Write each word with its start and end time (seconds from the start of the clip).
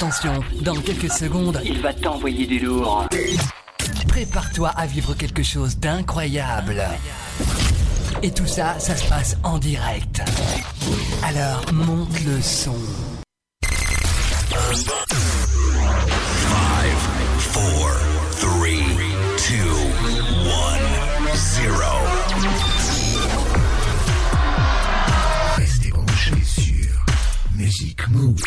Attention, 0.00 0.42
dans 0.62 0.76
quelques 0.76 1.12
secondes, 1.12 1.60
Il 1.62 1.82
va 1.82 1.92
t'envoyer 1.92 2.46
du 2.46 2.58
lourd. 2.58 3.06
prépare-toi 4.08 4.70
à 4.70 4.86
vivre 4.86 5.12
quelque 5.12 5.42
chose 5.42 5.76
d'incroyable. 5.76 6.82
Et 8.22 8.30
tout 8.30 8.46
ça, 8.46 8.78
ça 8.78 8.96
se 8.96 9.06
passe 9.06 9.36
en 9.42 9.58
direct. 9.58 10.22
Alors, 11.22 11.62
monte 11.74 12.18
le 12.24 12.40
son. 12.40 12.78
Four, 17.52 17.90
three, 18.38 18.86
two, 19.36 19.54
one, 20.46 21.34
zero. 21.34 21.92
Restez 25.58 25.90
branchés 25.90 26.42
sur 26.42 27.04
Music 27.54 28.08
Move. 28.08 28.40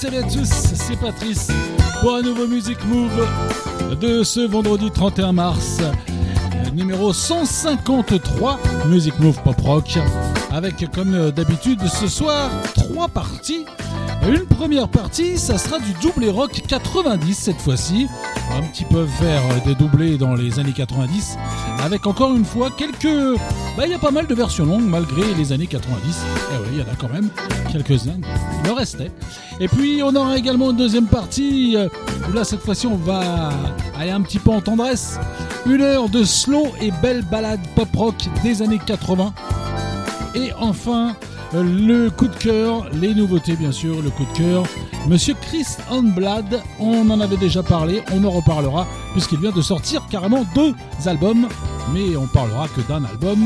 Bien, 0.00 0.20
à 0.20 0.22
tous, 0.22 0.48
c'est 0.48 0.98
Patrice 0.98 1.48
pour 2.00 2.14
un 2.14 2.22
nouveau 2.22 2.46
Music 2.46 2.78
Move 2.86 3.28
de 4.00 4.22
ce 4.22 4.40
vendredi 4.40 4.90
31 4.90 5.32
mars, 5.32 5.80
numéro 6.72 7.12
153 7.12 8.58
Music 8.86 9.18
Move 9.18 9.38
Pop 9.42 9.60
Rock, 9.60 9.98
avec 10.50 10.90
comme 10.92 11.14
euh, 11.14 11.30
d'habitude 11.30 11.86
ce 11.86 12.06
soir 12.06 12.50
trois 12.74 13.08
parties. 13.08 13.66
Une 14.26 14.46
première 14.46 14.88
partie, 14.88 15.36
ça 15.36 15.58
sera 15.58 15.78
du 15.78 15.92
doublé 16.00 16.30
rock 16.30 16.62
90 16.66 17.34
cette 17.34 17.60
fois-ci. 17.60 18.06
Un 18.50 18.62
petit 18.62 18.84
peu 18.84 19.06
faire 19.06 19.42
euh, 19.50 19.66
des 19.66 19.74
doublés 19.74 20.16
dans 20.16 20.34
les 20.34 20.58
années 20.58 20.72
90, 20.72 21.36
avec 21.82 22.06
encore 22.06 22.34
une 22.34 22.44
fois 22.44 22.70
quelques. 22.70 23.38
Bah, 23.76 23.84
il 23.86 23.90
y 23.90 23.94
a 23.94 23.98
pas 23.98 24.10
mal 24.10 24.26
de 24.26 24.34
versions 24.34 24.64
longues 24.64 24.86
malgré 24.86 25.22
les 25.34 25.52
années 25.52 25.66
90. 25.66 26.16
Eh 26.52 26.56
oui, 26.62 26.68
il 26.72 26.78
y 26.78 26.82
en 26.82 26.92
a 26.92 26.96
quand 26.96 27.12
même 27.12 27.28
quelques-uns. 27.70 28.20
Il 28.64 28.70
en 28.70 28.74
restait. 28.74 29.10
Et 29.60 29.68
puis 29.68 30.00
on 30.02 30.14
aura 30.14 30.36
également 30.36 30.70
une 30.70 30.76
deuxième 30.76 31.06
partie 31.06 31.76
euh, 31.76 31.88
où 32.28 32.32
là 32.32 32.44
cette 32.44 32.60
fois-ci 32.60 32.86
on 32.86 32.96
va 32.96 33.50
aller 33.98 34.10
un 34.10 34.22
petit 34.22 34.38
peu 34.38 34.50
en 34.50 34.60
tendresse. 34.60 35.18
Une 35.66 35.82
heure 35.82 36.08
de 36.08 36.22
slow 36.24 36.68
et 36.80 36.90
belle 37.02 37.22
balade 37.22 37.60
pop 37.74 37.88
rock 37.94 38.14
des 38.42 38.62
années 38.62 38.80
80. 38.84 39.32
Et 40.34 40.52
enfin 40.58 41.14
euh, 41.54 41.62
le 41.62 42.10
coup 42.10 42.28
de 42.28 42.36
cœur, 42.36 42.86
les 42.94 43.14
nouveautés 43.14 43.56
bien 43.56 43.72
sûr, 43.72 44.00
le 44.00 44.10
coup 44.10 44.24
de 44.32 44.38
cœur. 44.38 44.64
Monsieur 45.08 45.34
Chris 45.34 45.66
Onblad, 45.90 46.62
on 46.78 47.10
en 47.10 47.20
avait 47.20 47.36
déjà 47.36 47.62
parlé, 47.62 48.02
on 48.12 48.24
en 48.24 48.30
reparlera 48.30 48.86
puisqu'il 49.12 49.38
vient 49.38 49.50
de 49.50 49.60
sortir 49.60 50.06
carrément 50.08 50.44
deux 50.54 50.74
albums, 51.06 51.48
mais 51.92 52.16
on 52.16 52.26
parlera 52.26 52.68
que 52.68 52.80
d'un 52.82 53.04
album 53.04 53.38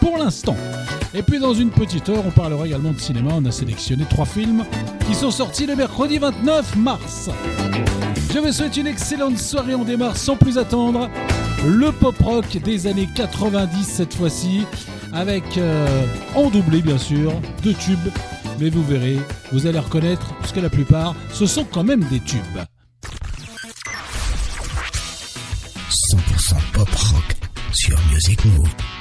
pour 0.00 0.18
l'instant. 0.18 0.56
Et 1.14 1.22
puis 1.22 1.38
dans 1.38 1.54
une 1.54 1.70
petite 1.70 2.08
heure, 2.08 2.24
on 2.26 2.30
parlera 2.30 2.66
également 2.66 2.92
de 2.92 3.00
cinéma. 3.00 3.30
On 3.34 3.44
a 3.44 3.50
sélectionné 3.50 4.04
trois 4.08 4.24
films 4.24 4.64
qui 5.06 5.14
sont 5.14 5.30
sortis 5.30 5.66
le 5.66 5.76
mercredi 5.76 6.18
29 6.18 6.76
mars. 6.76 7.30
Je 8.32 8.38
vous 8.38 8.52
souhaite 8.52 8.76
une 8.76 8.86
excellente 8.86 9.38
soirée. 9.38 9.74
On 9.74 9.84
démarre 9.84 10.16
sans 10.16 10.36
plus 10.36 10.56
attendre 10.56 11.08
le 11.66 11.90
pop 11.92 12.16
rock 12.22 12.56
des 12.64 12.86
années 12.86 13.08
90 13.14 13.84
cette 13.84 14.14
fois-ci, 14.14 14.64
avec 15.12 15.58
euh, 15.58 16.06
en 16.34 16.48
doublé 16.48 16.80
bien 16.80 16.98
sûr 16.98 17.32
deux 17.62 17.74
tubes. 17.74 17.98
Mais 18.60 18.70
vous 18.70 18.84
verrez, 18.84 19.18
vous 19.52 19.66
allez 19.66 19.78
reconnaître, 19.78 20.34
parce 20.38 20.52
que 20.52 20.60
la 20.60 20.70
plupart, 20.70 21.14
ce 21.32 21.46
sont 21.46 21.64
quand 21.64 21.84
même 21.84 22.04
des 22.10 22.20
tubes. 22.20 22.40
100% 25.90 26.54
pop 26.72 26.88
rock 26.88 27.39
sur 27.72 27.98
Music 28.10 28.44
Move. 28.44 28.99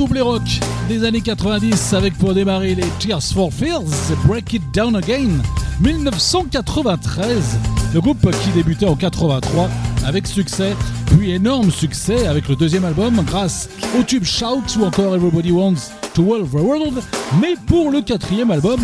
Double 0.00 0.22
rock 0.22 0.60
des 0.88 1.04
années 1.04 1.20
90 1.20 1.92
avec 1.92 2.16
pour 2.16 2.32
démarrer 2.32 2.74
les 2.74 2.86
Tears 2.98 3.22
for 3.22 3.52
Fears, 3.52 3.82
Break 4.24 4.54
It 4.54 4.62
Down 4.72 4.96
Again, 4.96 5.28
1993. 5.82 7.58
Le 7.92 8.00
groupe 8.00 8.30
qui 8.42 8.50
débutait 8.52 8.86
en 8.86 8.96
83 8.96 9.68
avec 10.06 10.26
succès, 10.26 10.74
puis 11.04 11.32
énorme 11.32 11.70
succès 11.70 12.26
avec 12.26 12.48
le 12.48 12.56
deuxième 12.56 12.86
album 12.86 13.22
grâce 13.26 13.68
au 13.98 14.02
tube 14.02 14.24
Shout 14.24 14.62
ou 14.78 14.84
encore 14.84 15.14
Everybody 15.14 15.52
Wants 15.52 15.90
to 16.14 16.22
World 16.22 16.50
the 16.50 16.54
World. 16.54 17.02
Mais 17.38 17.54
pour 17.66 17.90
le 17.90 18.00
quatrième 18.00 18.50
album, 18.50 18.80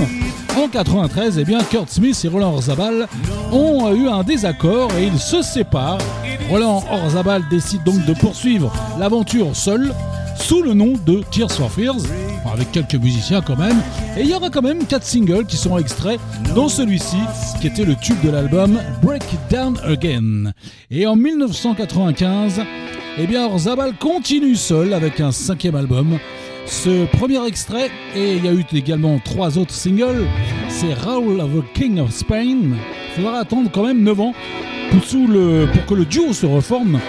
en 0.55 0.69
93, 0.69 1.39
eh 1.39 1.45
bien 1.47 1.61
Kurt 1.63 1.89
Smith 1.89 2.21
et 2.27 2.29
Roland 2.29 2.53
Orzabal 2.53 3.09
ont 3.53 3.91
eu 3.95 4.07
un 4.07 4.23
désaccord 4.23 4.91
et 4.99 5.07
ils 5.07 5.19
se 5.19 5.41
séparent. 5.41 5.97
Roland 6.51 6.85
Orzabal 6.91 7.43
décide 7.49 7.85
donc 7.85 8.05
de 8.05 8.13
poursuivre 8.13 8.71
l'aventure 8.99 9.57
seul 9.57 9.95
sous 10.47 10.63
le 10.63 10.75
nom 10.75 10.93
de 11.05 11.25
Tears 11.33 11.51
for 11.51 11.73
Fears, 11.73 12.03
avec 12.53 12.71
quelques 12.71 12.95
musiciens 12.95 13.41
quand 13.41 13.57
même. 13.57 13.77
Et 14.17 14.21
il 14.21 14.31
y 14.31 14.35
aura 14.35 14.49
quand 14.49 14.63
même 14.63 14.87
quatre 14.87 15.03
singles 15.03 15.45
qui 15.45 15.57
sont 15.57 15.77
extraits 15.77 16.21
dans 16.55 16.69
celui-ci, 16.69 17.17
qui 17.61 17.67
était 17.67 17.85
le 17.85 17.97
tube 17.97 18.21
de 18.23 18.31
l'album 18.31 18.79
Break 19.03 19.25
Down 19.51 19.77
Again. 19.83 20.53
Et 20.93 21.05
en 21.05 21.17
1995, 21.17 22.63
eh 23.19 23.27
bien 23.27 23.45
Orzabal 23.47 23.95
continue 23.99 24.55
seul 24.55 24.95
avec 24.95 25.19
un 25.19 25.33
cinquième 25.33 25.75
album. 25.75 26.17
Ce 26.67 27.07
premier 27.07 27.45
extrait, 27.45 27.91
et 28.15 28.37
il 28.37 28.45
y 28.45 28.49
a 28.49 28.53
eu 28.53 28.65
également 28.73 29.19
trois 29.19 29.59
autres 29.59 29.75
singles, 29.75 30.29
c'est 30.69 30.95
Raoul 30.95 31.41
of 31.41 31.51
the 31.51 31.73
King 31.75 31.99
of 31.99 32.13
Spain. 32.13 32.59
Il 33.17 33.23
faudra 33.23 33.41
attendre 33.41 33.69
quand 33.73 33.85
même 33.85 34.05
9 34.05 34.21
ans 34.21 34.35
pour, 34.93 35.01
pour 35.01 35.87
que 35.87 35.95
le 35.95 36.05
duo 36.05 36.33
se 36.33 36.47
reforme 36.47 37.01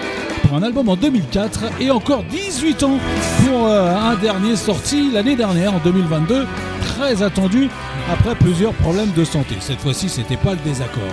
pour 0.47 0.57
un 0.57 0.63
album 0.63 0.89
en 0.89 0.95
2004 0.95 1.81
et 1.81 1.91
encore 1.91 2.23
18 2.57 2.83
ans 2.83 2.97
pour 3.45 3.67
euh, 3.67 3.95
un 3.95 4.15
dernier 4.15 4.55
sorti 4.55 5.11
l'année 5.11 5.35
dernière 5.35 5.75
en 5.75 5.77
2022, 5.77 6.47
très 6.81 7.21
attendu 7.21 7.69
après 8.11 8.33
plusieurs 8.33 8.73
problèmes 8.73 9.11
de 9.11 9.23
santé. 9.23 9.53
Cette 9.59 9.79
fois-ci, 9.79 10.09
c'était 10.09 10.37
pas 10.37 10.53
le 10.53 10.59
désaccord. 10.63 11.03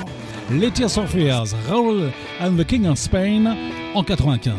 Les 0.50 0.70
Tears 0.70 0.96
of 0.96 1.10
Fears, 1.10 1.54
Raoul 1.68 2.10
and 2.40 2.52
the 2.56 2.64
King 2.64 2.86
of 2.86 2.96
Spain 2.96 3.54
en 3.94 4.02
95. 4.02 4.54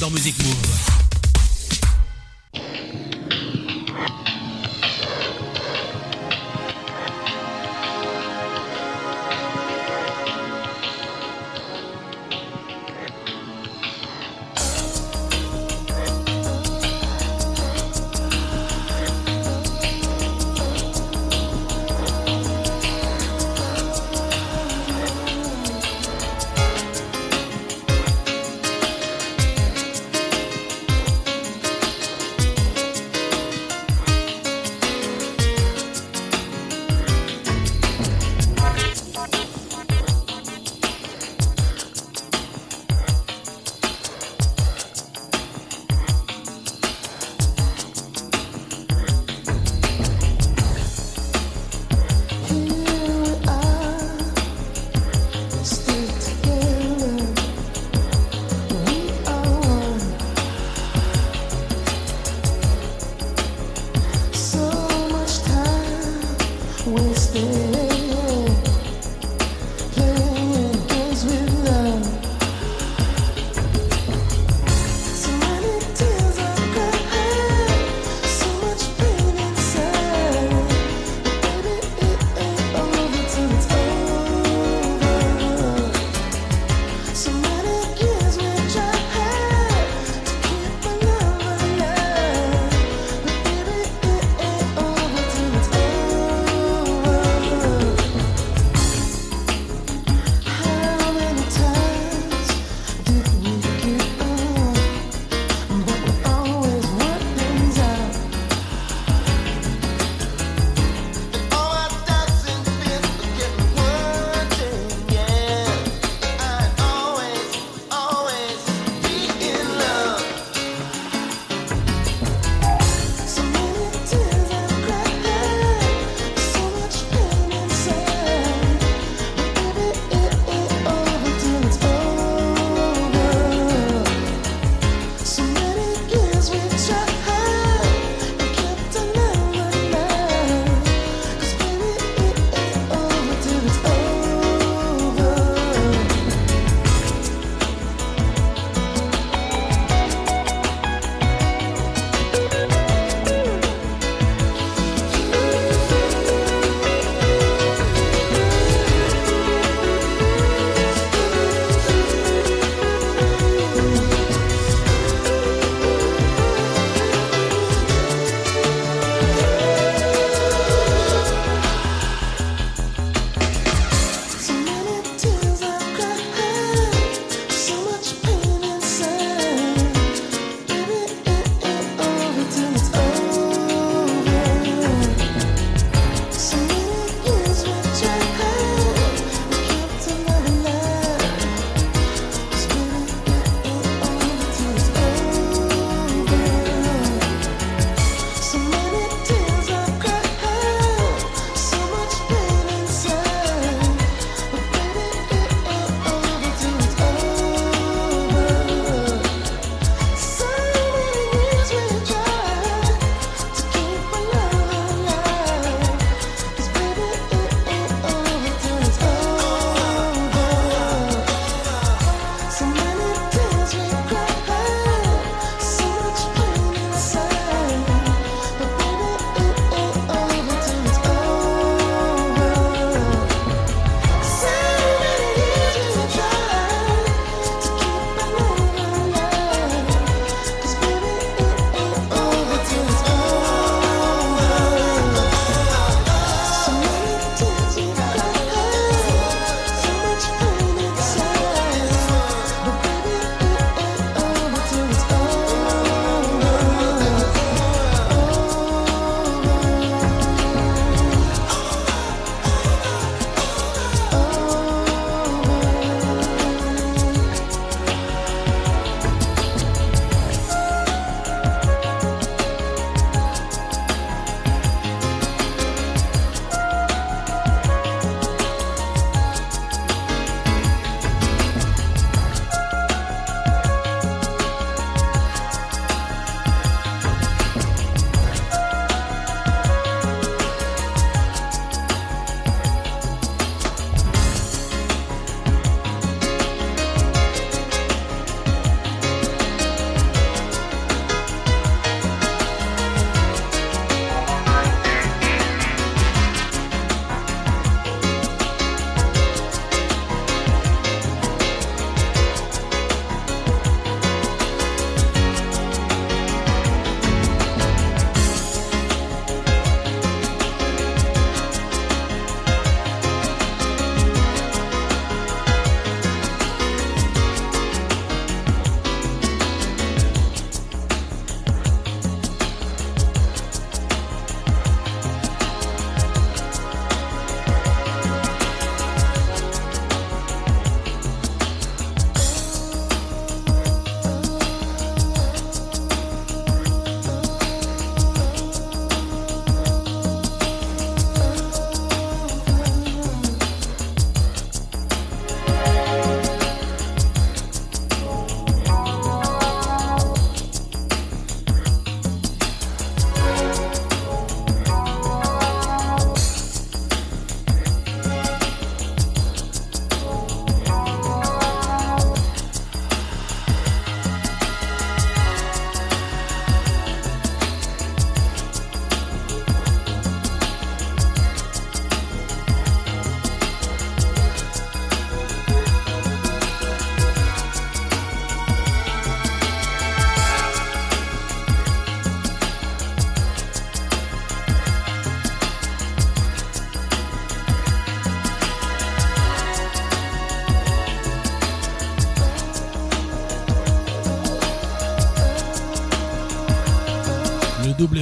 Dans 0.00 0.10
Music 0.10 0.36
Move. 0.44 0.99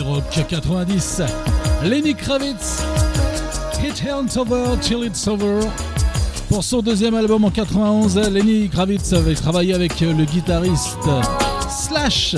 Rock 0.08 0.24
90. 0.48 1.22
Lenny 1.84 2.14
Kravitz, 2.14 2.82
It 3.82 4.02
Ain't 4.04 4.36
Over 4.36 4.76
Till 4.80 5.04
It's 5.04 5.26
Over. 5.28 5.60
Pour 6.48 6.64
son 6.64 6.80
deuxième 6.80 7.14
album 7.14 7.44
en 7.44 7.50
91, 7.50 8.16
Lenny 8.30 8.68
Kravitz 8.68 9.12
avait 9.12 9.34
travaillé 9.34 9.74
avec 9.74 10.00
le 10.00 10.24
guitariste 10.24 10.98
Slash 11.70 12.36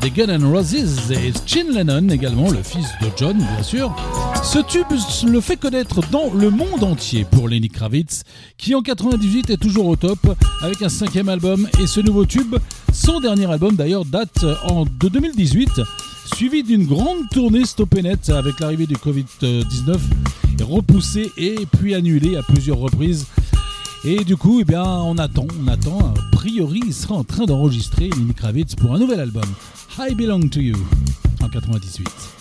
des 0.00 0.10
Guns 0.10 0.30
N' 0.30 0.44
Roses 0.44 1.10
et 1.10 1.32
Chin 1.44 1.66
Lennon 1.70 2.08
également, 2.08 2.50
le 2.50 2.62
fils 2.62 2.86
de 3.02 3.08
John 3.16 3.36
bien 3.36 3.62
sûr. 3.62 3.94
Ce 4.42 4.58
tube 4.58 4.86
le 5.26 5.40
fait 5.42 5.56
connaître 5.56 6.00
dans 6.10 6.32
le 6.32 6.48
monde 6.48 6.82
entier 6.82 7.26
pour 7.30 7.48
Lenny 7.48 7.68
Kravitz, 7.68 8.22
qui 8.56 8.74
en 8.74 8.80
98 8.80 9.50
est 9.50 9.56
toujours 9.58 9.86
au 9.86 9.96
top 9.96 10.18
avec 10.62 10.80
un 10.80 10.88
cinquième 10.88 11.28
album 11.28 11.68
et 11.82 11.86
ce 11.86 12.00
nouveau 12.00 12.24
tube, 12.24 12.56
son 12.94 13.20
dernier 13.20 13.50
album 13.50 13.76
d'ailleurs 13.76 14.06
date 14.06 14.44
en, 14.64 14.84
de 14.84 15.08
2018, 15.08 15.82
suivi 16.40 16.62
d'une 16.62 16.86
grande 16.86 17.28
tournée 17.30 17.66
stoppée 17.66 18.00
net 18.00 18.30
avec 18.30 18.60
l'arrivée 18.60 18.86
du 18.86 18.94
Covid-19, 18.94 19.98
repoussée 20.62 21.30
et 21.36 21.66
puis 21.78 21.94
annulée 21.94 22.38
à 22.38 22.42
plusieurs 22.42 22.78
reprises. 22.78 23.26
Et 24.04 24.24
du 24.24 24.38
coup, 24.38 24.62
eh 24.66 24.74
on 24.74 25.18
attend, 25.18 25.46
on 25.62 25.68
attend. 25.68 25.98
A 25.98 26.14
priori, 26.32 26.80
il 26.86 26.94
sera 26.94 27.16
en 27.16 27.24
train 27.24 27.44
d'enregistrer 27.44 28.08
Lenny 28.08 28.32
Kravitz 28.32 28.74
pour 28.74 28.94
un 28.94 28.98
nouvel 28.98 29.20
album, 29.20 29.44
I 29.98 30.14
Belong 30.14 30.48
to 30.48 30.60
You, 30.60 30.78
en 31.42 31.50
98. 31.50 32.39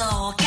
saw 0.00 0.39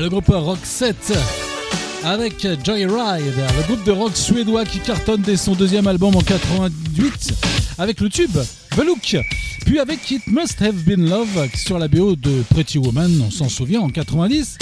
le 0.00 0.08
groupe 0.08 0.28
Rock 0.28 0.60
7 0.62 1.12
avec 2.04 2.46
Joyride, 2.64 3.34
le 3.36 3.62
groupe 3.66 3.84
de 3.84 3.92
rock 3.92 4.16
suédois 4.16 4.64
qui 4.64 4.78
cartonne 4.78 5.20
dès 5.20 5.36
son 5.36 5.52
deuxième 5.52 5.86
album 5.86 6.16
en 6.16 6.22
88 6.22 7.34
avec 7.76 8.00
le 8.00 8.08
tube 8.08 8.30
The 8.70 8.84
Look. 8.84 9.18
Puis 9.66 9.78
avec 9.78 10.10
It 10.10 10.26
Must 10.26 10.62
Have 10.62 10.84
Been 10.84 11.06
Love 11.06 11.50
sur 11.54 11.78
la 11.78 11.86
BO 11.86 12.16
de 12.16 12.42
Pretty 12.48 12.78
Woman, 12.78 13.22
on 13.26 13.30
s'en 13.30 13.50
souvient, 13.50 13.80
en 13.80 13.90
90. 13.90 14.56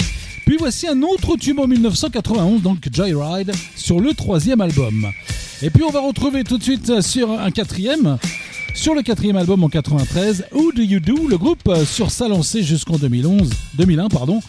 Puis 0.45 0.57
voici 0.59 0.87
un 0.87 1.01
autre 1.03 1.37
tube 1.37 1.59
en 1.59 1.67
1991, 1.67 2.61
donc 2.61 2.89
Joyride, 2.91 3.53
sur 3.77 4.01
le 4.01 4.13
troisième 4.13 4.59
album. 4.59 5.07
Et 5.61 5.69
puis 5.69 5.83
on 5.83 5.91
va 5.91 6.01
retrouver 6.01 6.43
tout 6.43 6.57
de 6.57 6.63
suite 6.63 6.99
sur 6.99 7.31
un 7.31 7.51
quatrième, 7.51 8.17
sur 8.75 8.93
le 8.93 9.03
quatrième 9.03 9.37
album 9.37 9.63
en 9.63 9.69
93, 9.69 10.47
Who 10.51 10.73
Do 10.73 10.81
You 10.81 10.99
Do, 10.99 11.29
le 11.29 11.37
groupe 11.37 11.71
sur 11.85 12.11
sa 12.11 12.27
lancée 12.27 12.61
jusqu'en 12.61 12.97
2011, 12.97 13.49
2001, 13.75 14.09
pardon. 14.09 14.41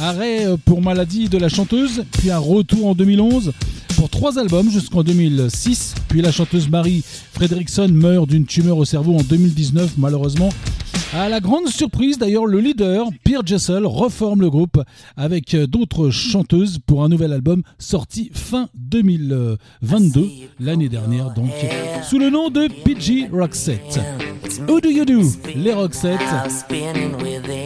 Arrêt 0.00 0.46
pour 0.64 0.80
maladie 0.80 1.28
de 1.28 1.38
la 1.38 1.48
chanteuse, 1.48 2.04
puis 2.12 2.30
un 2.30 2.38
retour 2.38 2.86
en 2.86 2.94
2011 2.94 3.52
pour 3.96 4.08
trois 4.08 4.38
albums 4.38 4.70
jusqu'en 4.70 5.02
2006. 5.02 5.96
Puis 6.08 6.22
la 6.22 6.30
chanteuse 6.30 6.68
Marie 6.68 7.02
Fredrickson 7.32 7.88
meurt 7.88 8.28
d'une 8.28 8.46
tumeur 8.46 8.78
au 8.78 8.84
cerveau 8.84 9.16
en 9.16 9.22
2019, 9.22 9.94
malheureusement. 9.98 10.50
À 11.14 11.30
la 11.30 11.40
grande 11.40 11.68
surprise 11.68 12.18
d'ailleurs, 12.18 12.44
le 12.44 12.60
leader, 12.60 13.06
Pierre 13.24 13.40
Jessel, 13.44 13.86
reforme 13.86 14.42
le 14.42 14.50
groupe 14.50 14.82
avec 15.16 15.56
d'autres 15.56 16.10
chanteuses 16.10 16.78
pour 16.86 17.02
un 17.02 17.08
nouvel 17.08 17.32
album 17.32 17.62
sorti 17.78 18.30
fin 18.34 18.68
2022, 18.74 20.28
l'année 20.60 20.90
dernière 20.90 21.32
donc, 21.32 21.50
sous 22.02 22.18
le 22.18 22.28
nom 22.28 22.50
de 22.50 22.68
PG 22.84 23.30
Roxette. 23.32 24.00
Who 24.68 24.80
do 24.82 24.90
you 24.90 25.06
do? 25.06 25.22
Les 25.56 25.72
Roxette 25.72 26.20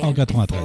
en 0.02 0.12
93. 0.12 0.62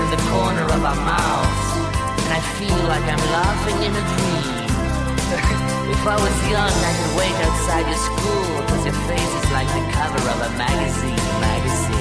In 0.00 0.10
the 0.10 0.22
corner 0.32 0.64
of 0.64 0.80
our 0.80 1.00
mouths, 1.04 1.68
and 2.24 2.30
I 2.32 2.40
feel 2.56 2.80
like 2.88 3.04
I'm 3.04 3.24
laughing 3.36 3.78
in 3.86 3.92
a 3.92 4.04
dream. 4.16 5.66
If 5.90 6.06
I 6.06 6.14
was 6.14 6.36
young, 6.48 6.70
I 6.70 6.92
could 6.96 7.12
wait 7.18 7.34
outside 7.44 7.84
your 7.90 7.98
school, 7.98 8.62
cause 8.68 8.84
your 8.86 8.94
face 9.10 9.32
is 9.40 9.50
like 9.50 9.66
the 9.68 9.82
cover 9.90 10.22
of 10.32 10.38
a 10.48 10.50
magazine, 10.56 11.18
magazine. 11.42 11.99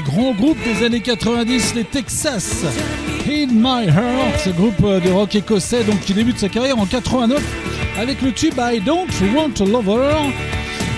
Des 0.00 0.10
grands 0.10 0.32
groupes 0.32 0.58
des 0.64 0.84
années 0.84 1.00
90, 1.00 1.74
les 1.74 1.84
Texas. 1.84 2.64
In 3.26 3.48
My 3.52 3.86
Heart, 3.88 4.40
ce 4.44 4.50
groupe 4.50 4.80
de 4.80 5.10
rock 5.10 5.34
écossais 5.34 5.84
donc, 5.84 6.00
qui 6.00 6.14
débute 6.14 6.38
sa 6.38 6.48
carrière 6.48 6.78
en 6.78 6.86
89 6.86 7.42
avec 7.98 8.22
le 8.22 8.32
tube 8.32 8.54
I 8.58 8.80
Don't 8.80 9.08
Want 9.34 9.52
a 9.60 9.68
Lover 9.68 10.16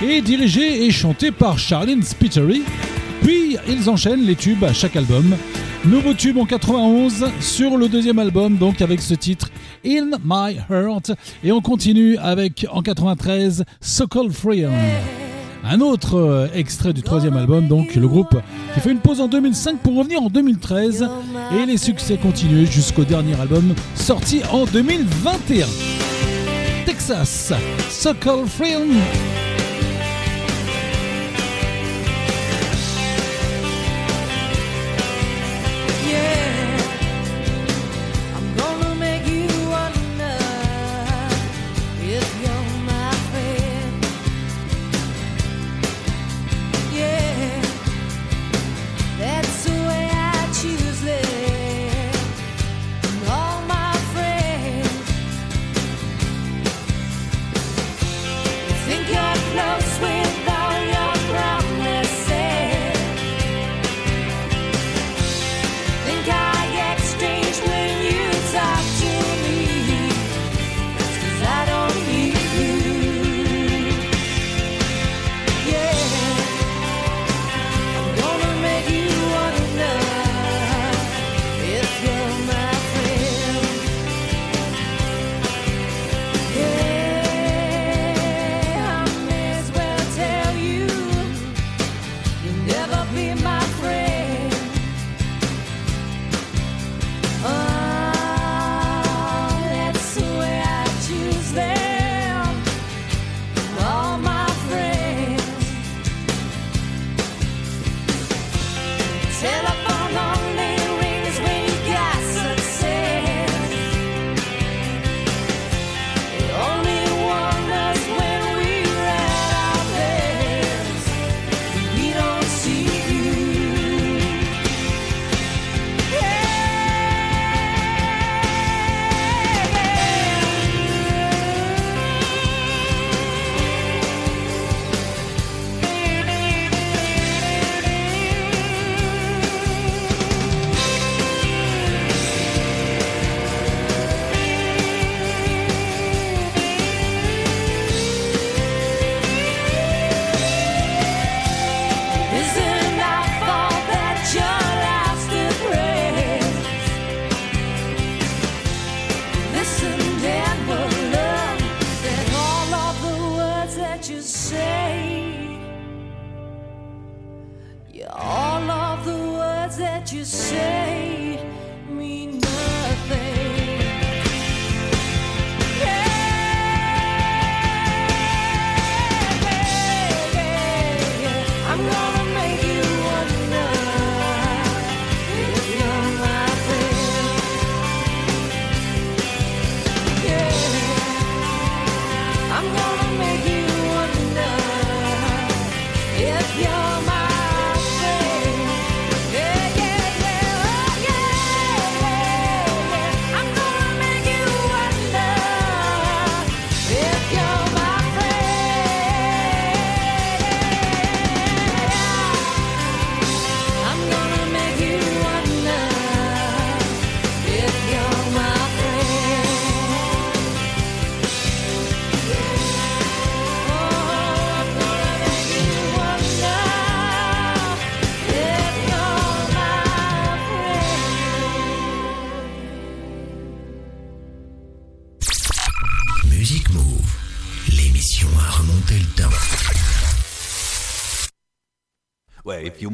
et 0.06 0.20
dirigé 0.20 0.84
et 0.84 0.90
chanté 0.90 1.30
par 1.30 1.58
Charlene 1.58 2.02
Spittery. 2.02 2.62
Puis 3.22 3.56
ils 3.68 3.88
enchaînent 3.88 4.24
les 4.24 4.36
tubes 4.36 4.62
à 4.64 4.72
chaque 4.72 4.96
album. 4.96 5.36
Nouveau 5.84 6.14
tube 6.14 6.38
en 6.38 6.44
91 6.44 7.26
sur 7.40 7.76
le 7.76 7.88
deuxième 7.88 8.18
album, 8.18 8.56
donc 8.56 8.82
avec 8.82 9.00
ce 9.00 9.14
titre 9.14 9.48
In 9.84 10.10
My 10.24 10.58
Heart. 10.70 11.12
Et 11.42 11.50
on 11.50 11.60
continue 11.60 12.18
avec 12.18 12.66
en 12.70 12.82
93 12.82 13.64
Sokol 13.80 14.30
Free. 14.30 14.66
Un 15.64 15.80
autre 15.80 16.16
euh, 16.16 16.48
extrait 16.54 16.92
du 16.92 17.02
troisième 17.02 17.36
album, 17.36 17.68
donc 17.68 17.94
le 17.94 18.08
groupe 18.08 18.36
qui 18.74 18.80
fait 18.80 18.90
une 18.90 18.98
pause 18.98 19.20
en 19.20 19.28
2005 19.28 19.78
pour 19.78 19.96
revenir 19.96 20.22
en 20.22 20.28
2013. 20.28 21.08
Et 21.56 21.66
les 21.66 21.76
succès 21.76 22.16
continuent 22.16 22.66
jusqu'au 22.66 23.04
dernier 23.04 23.40
album 23.40 23.74
sorti 23.94 24.42
en 24.50 24.64
2021. 24.64 25.66
Texas, 26.84 27.52
Sokol 27.88 28.46
Free. 28.46 29.31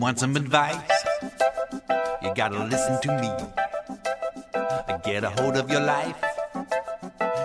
Want 0.01 0.19
some 0.19 0.37
advice, 0.37 1.05
you 2.23 2.33
gotta 2.35 2.65
listen 2.65 3.01
to 3.03 3.21
me. 3.21 3.31
Get 5.05 5.25
a 5.25 5.31
hold 5.31 5.57
of 5.57 5.71
your 5.71 5.81
life, 5.81 6.17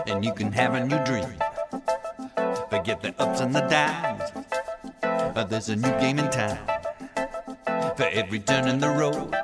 and 0.08 0.24
you 0.24 0.34
can 0.34 0.52
have 0.52 0.74
a 0.74 0.86
new 0.86 1.04
dream. 1.04 1.34
Forget 2.70 3.02
the 3.02 3.14
ups 3.20 3.40
and 3.42 3.56
the 3.56 3.62
downs. 3.62 4.32
There's 5.50 5.70
a 5.70 5.76
new 5.76 5.92
game 6.00 6.18
in 6.18 6.30
town. 6.32 6.58
For 7.96 8.10
every 8.12 8.40
turn 8.40 8.68
in 8.68 8.80
the 8.80 8.90
road, 8.90 9.36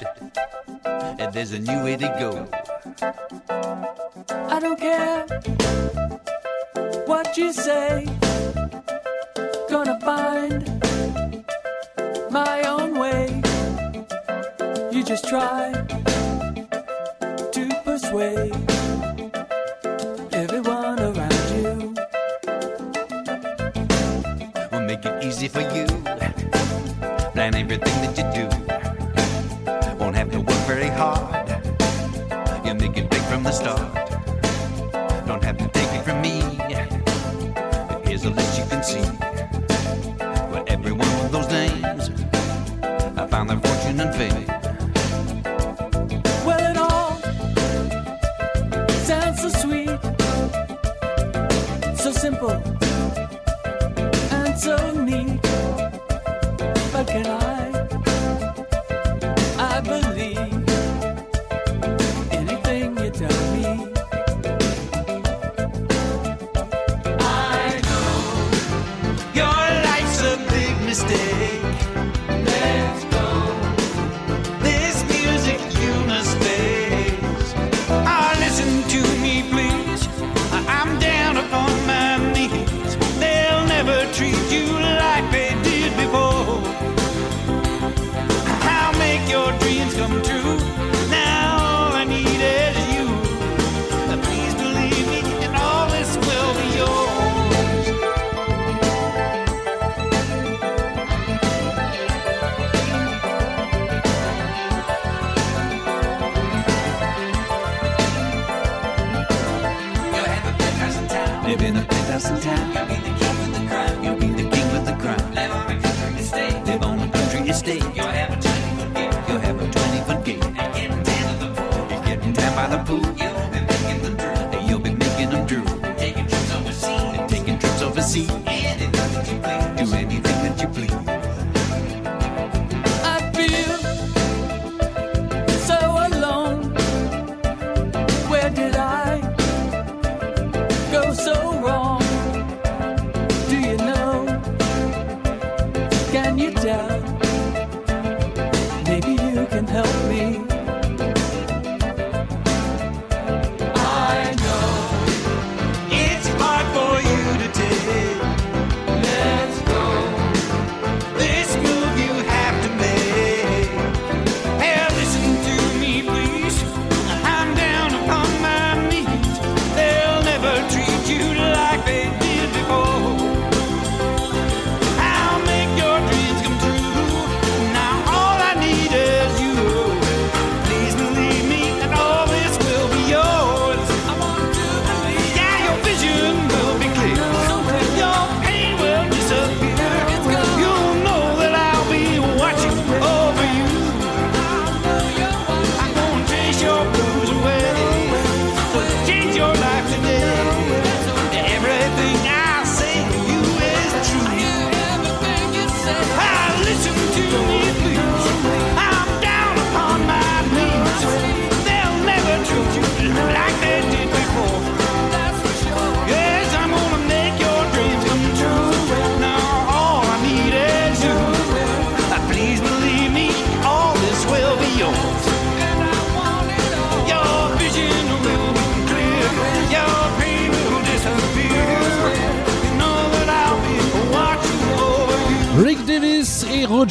and 1.20 1.32
there's 1.34 1.51
a 1.51 1.60
new 1.60 1.84
way 1.84 1.97
to 1.97 2.07
go. 2.20 2.47
I 4.49 4.60
don't 4.60 4.80
care 4.80 5.26
what 7.05 7.38
you 7.38 7.53
say. 7.53 8.07
Gonna 9.70 9.99
find 9.99 10.66
my 12.32 12.64
own 12.64 12.78
just 15.10 15.28
try 15.28 15.78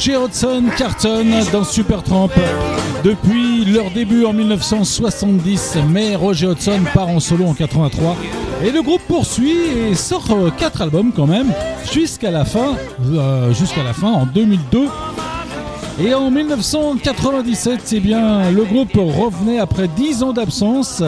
chez 0.09 0.15
Hudson 0.15 0.63
Carton 0.75 1.25
dans 1.53 1.63
Supertramp. 1.63 2.31
Depuis 3.03 3.63
leur 3.65 3.91
début 3.91 4.25
en 4.25 4.33
1970, 4.33 5.77
mais 5.89 6.15
Roger 6.15 6.47
Hudson 6.47 6.79
part 6.93 7.09
en 7.09 7.19
solo 7.19 7.45
en 7.45 7.53
83 7.53 8.15
et 8.63 8.71
le 8.71 8.81
groupe 8.81 9.01
poursuit 9.07 9.55
et 9.91 9.93
sort 9.93 10.25
euh, 10.31 10.49
quatre 10.57 10.81
albums 10.81 11.11
quand 11.15 11.27
même 11.27 11.53
jusqu'à 11.91 12.31
la 12.31 12.43
fin, 12.43 12.75
euh, 13.05 13.53
jusqu'à 13.53 13.83
la 13.83 13.93
fin 13.93 14.11
en 14.11 14.25
2002. 14.25 14.87
Et 16.03 16.13
en 16.15 16.31
1997, 16.31 17.91
eh 17.91 17.99
bien, 17.99 18.49
le 18.49 18.63
groupe 18.63 18.95
revenait 18.95 19.59
après 19.59 19.87
10 19.87 20.23
ans 20.23 20.33
d'absence 20.33 21.03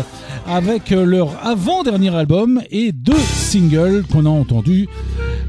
avec 0.48 0.92
leur 0.92 1.30
avant-dernier 1.44 2.14
album 2.16 2.62
et 2.70 2.92
deux 2.92 3.18
singles 3.18 4.04
qu'on 4.12 4.26
a 4.26 4.30
entendus 4.30 4.88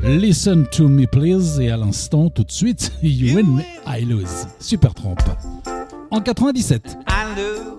Listen 0.04 0.66
to 0.72 0.88
me 0.88 1.06
please 1.06 1.60
et 1.60 1.70
à 1.70 1.76
l'instant 1.76 2.28
tout 2.28 2.42
de 2.42 2.50
suite 2.50 2.92
You 3.02 3.36
win, 3.36 3.62
I 3.86 4.04
lose. 4.04 4.48
Super 4.58 4.94
trompe. 4.94 5.22
En 6.10 6.20
97. 6.20 6.98
I. 7.08 7.71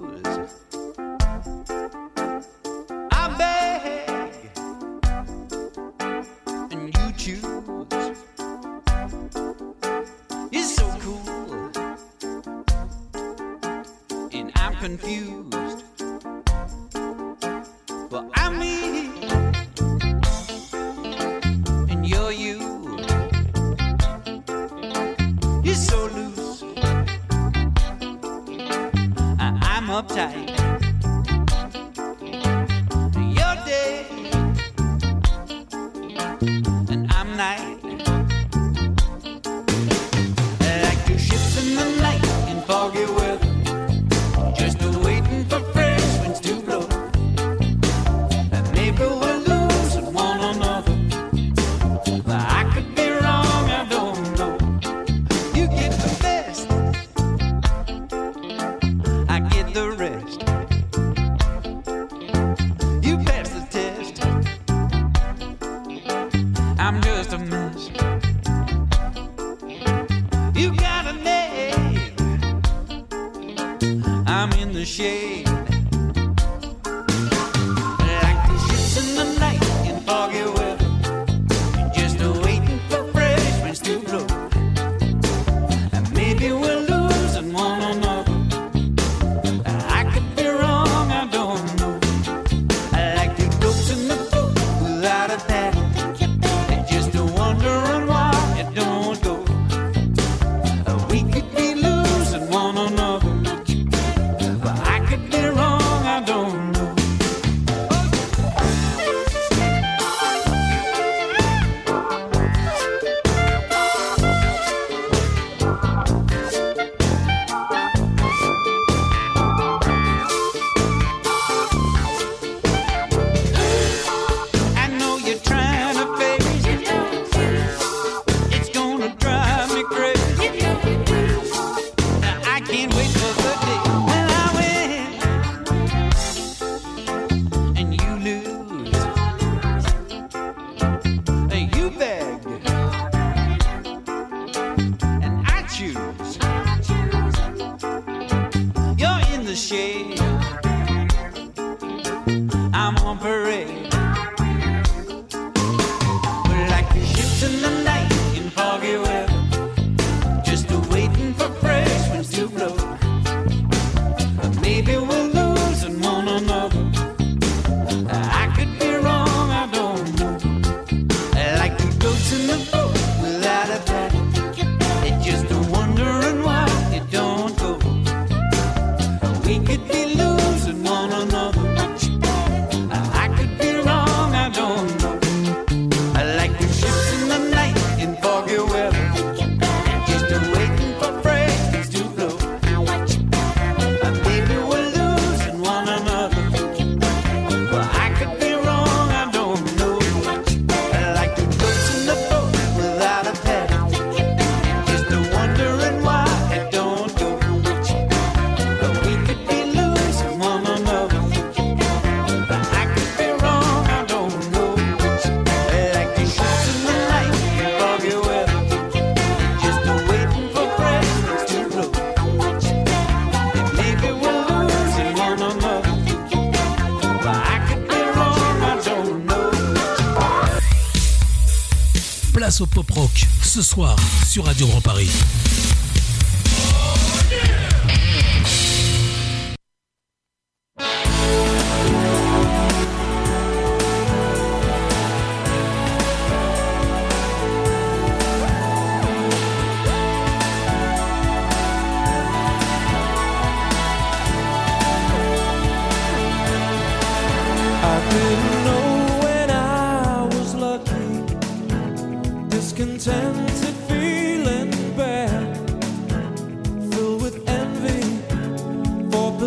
ce 233.64 233.70
soir 233.70 233.96
sur 234.28 234.46
Radio 234.46 234.68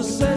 for 0.07 0.36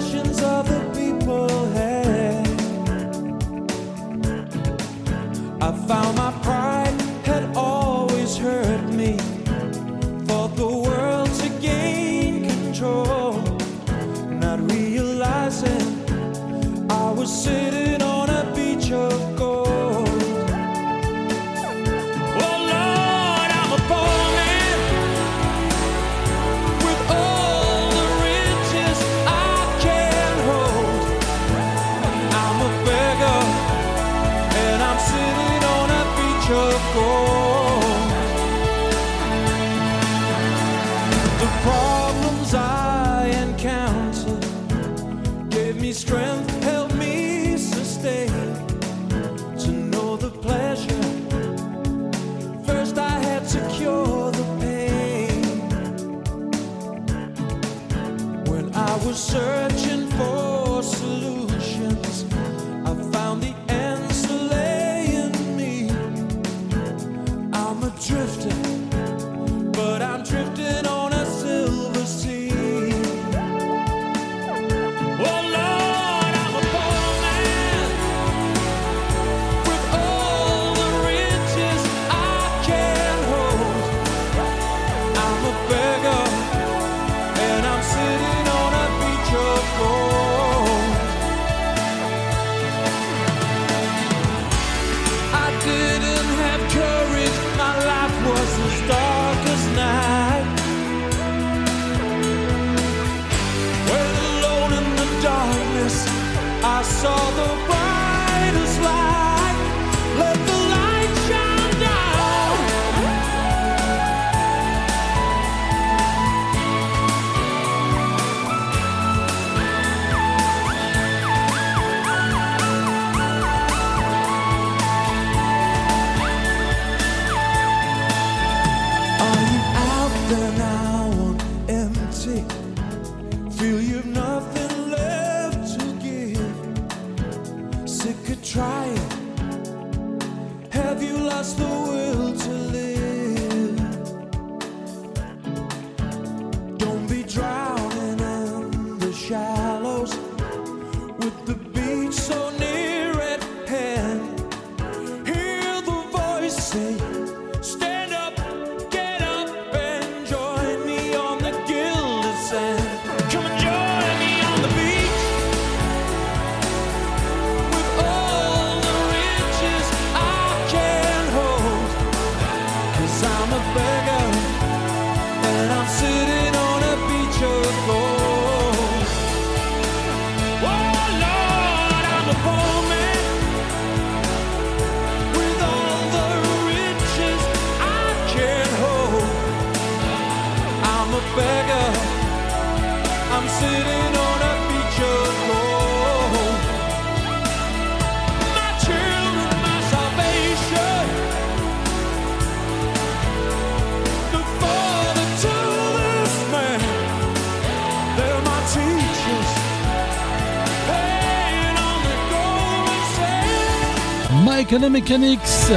Mechanics. 214.88 215.72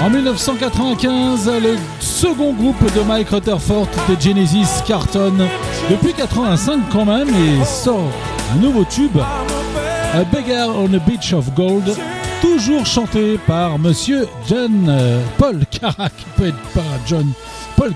En 0.00 0.10
1995, 0.10 1.50
le 1.62 1.76
second 2.00 2.52
groupe 2.52 2.82
de 2.94 3.00
Mike 3.02 3.30
Rutherford 3.30 3.88
de 4.08 4.20
Genesis 4.20 4.82
cartonne 4.86 5.46
depuis 5.90 6.12
85 6.12 6.80
quand 6.90 7.04
même 7.04 7.28
et 7.28 7.64
sort 7.64 8.10
un 8.54 8.58
nouveau 8.58 8.84
tube, 8.84 9.16
A 9.18 10.24
Beggar 10.24 10.70
on 10.76 10.92
a 10.94 10.98
Beach 10.98 11.32
of 11.32 11.54
Gold, 11.54 11.94
toujours 12.40 12.84
chanté 12.84 13.38
par 13.46 13.78
Monsieur 13.78 14.26
John 14.48 14.86
euh, 14.88 15.22
Paul 15.38 15.60
Carac, 15.70 16.12
John 17.06 17.32
Paul. 17.76 17.94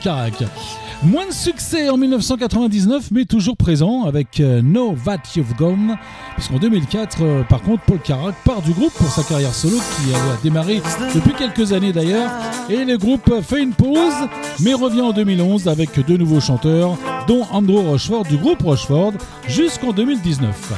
Moins 1.03 1.27
de 1.27 1.33
succès 1.33 1.91
en 1.91 1.99
1999, 1.99 3.11
mais 3.11 3.27
toujours 3.27 3.57
présent 3.57 4.05
avec 4.05 4.41
euh, 4.41 4.63
No 4.63 4.95
That 5.05 5.19
You've 5.37 5.55
Gone, 5.57 5.99
puisqu'en 6.35 6.59
2004, 6.59 7.17
euh, 7.23 7.43
par 7.45 7.63
contre, 7.63 7.83
Paul 7.85 7.99
Carac 8.01 8.35
part 8.45 8.61
du 8.63 8.73
groupe 8.73 8.93
pour 8.95 9.11
sa 9.11 9.23
carrière 9.23 9.55
solo 9.55 9.77
qui 9.77 10.15
avait 10.15 10.43
démarré 10.43 10.83
depuis 11.15 11.33
quelques 11.33 11.73
années 11.73 11.93
d'ailleurs, 11.93 12.31
et 12.69 12.85
le 12.85 12.97
groupe 12.99 13.33
fait 13.43 13.63
une 13.63 13.73
pause, 13.73 14.13
mais 14.61 14.75
revient 14.75 15.03
en 15.03 15.13
2011 15.13 15.69
avec 15.69 16.05
deux 16.07 16.17
nouveaux 16.17 16.41
chanteurs, 16.41 16.97
dont 17.29 17.43
Andrew 17.53 17.79
Rochefort 17.89 18.25
du 18.25 18.37
groupe 18.37 18.63
Rochefort, 18.63 19.13
jusqu'en 19.49 19.93
2019. 19.93 20.73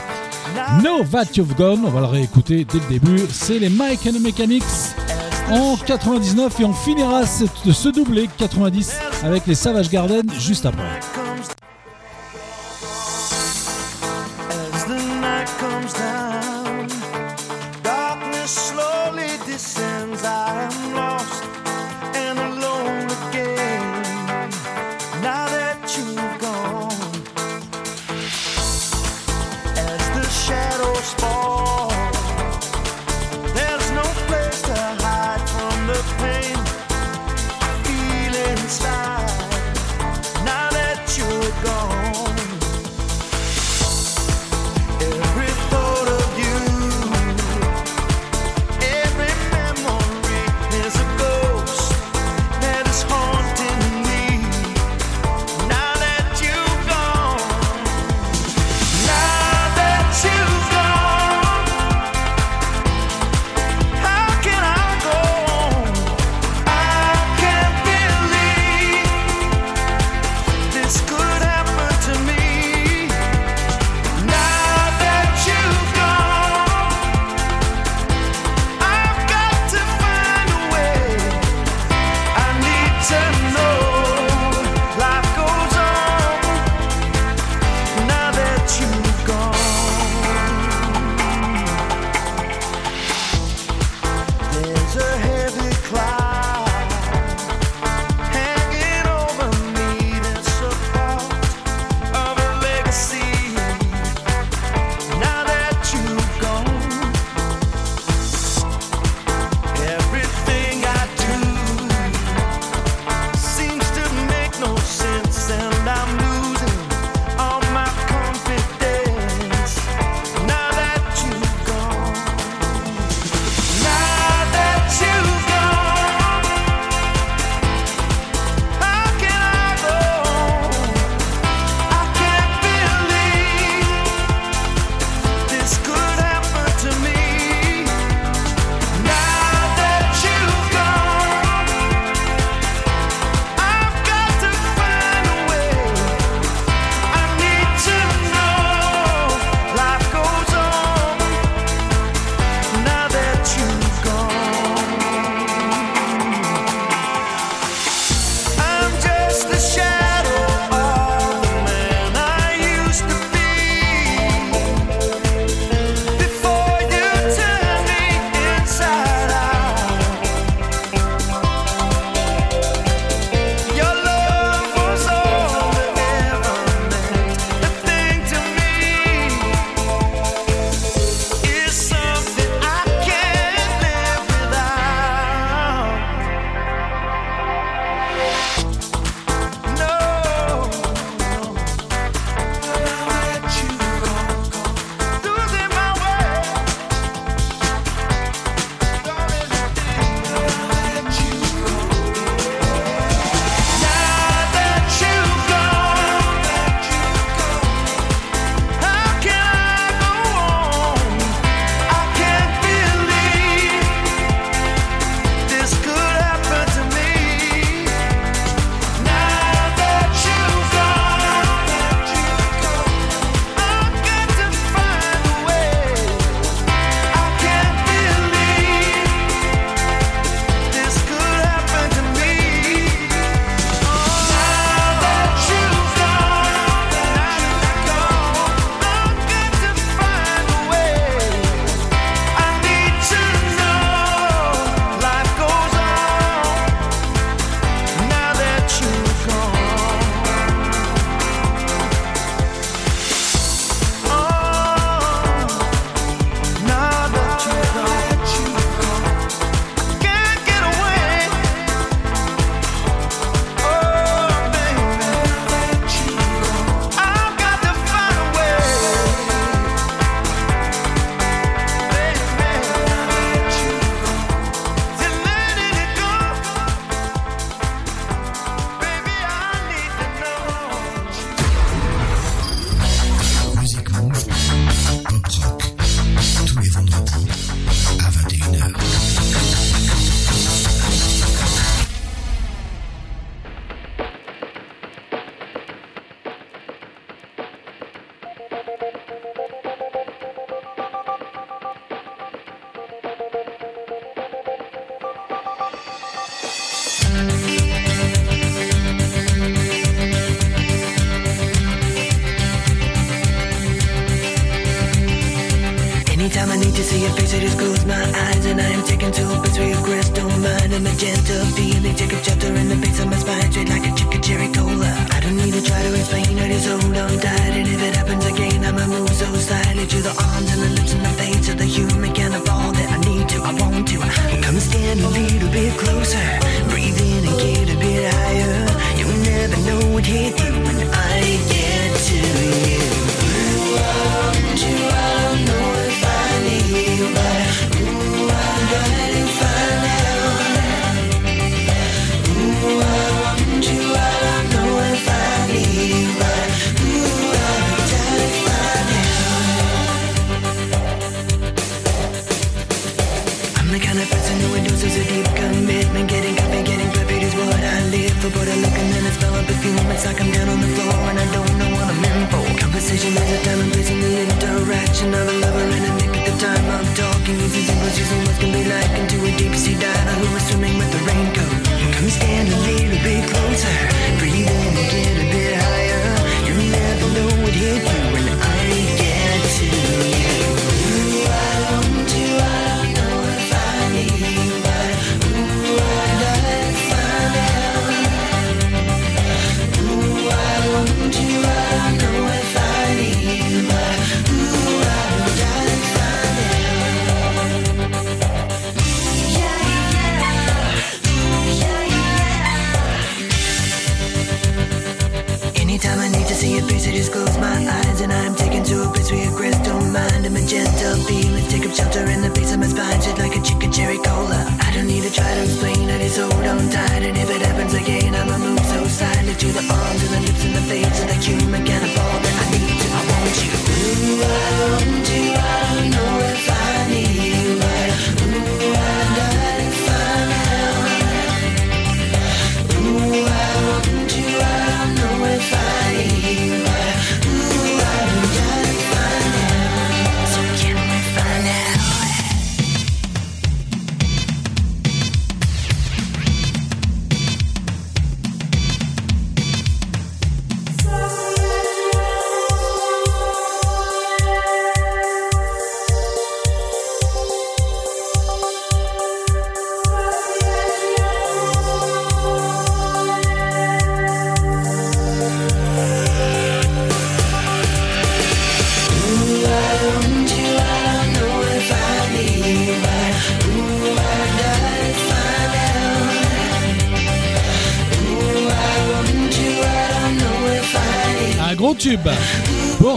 No 0.82 1.04
That 1.10 1.32
You've 1.36 1.54
Gone, 1.56 1.80
on 1.86 1.90
va 1.90 2.00
le 2.00 2.06
réécouter 2.06 2.66
dès 2.70 2.78
le 2.78 2.88
début, 2.88 3.20
c'est 3.30 3.58
les 3.58 3.68
Mike 3.68 4.06
and 4.06 4.12
the 4.12 4.20
Mechanics 4.20 4.62
en 5.50 5.76
99 5.76 6.60
et 6.60 6.64
on 6.64 6.72
finira 6.72 7.24
cette- 7.26 7.72
ce 7.72 7.88
doublé 7.88 8.28
90 8.38 8.92
avec 9.22 9.46
les 9.46 9.54
Savage 9.54 9.90
Garden 9.90 10.22
juste 10.38 10.66
après. 10.66 11.00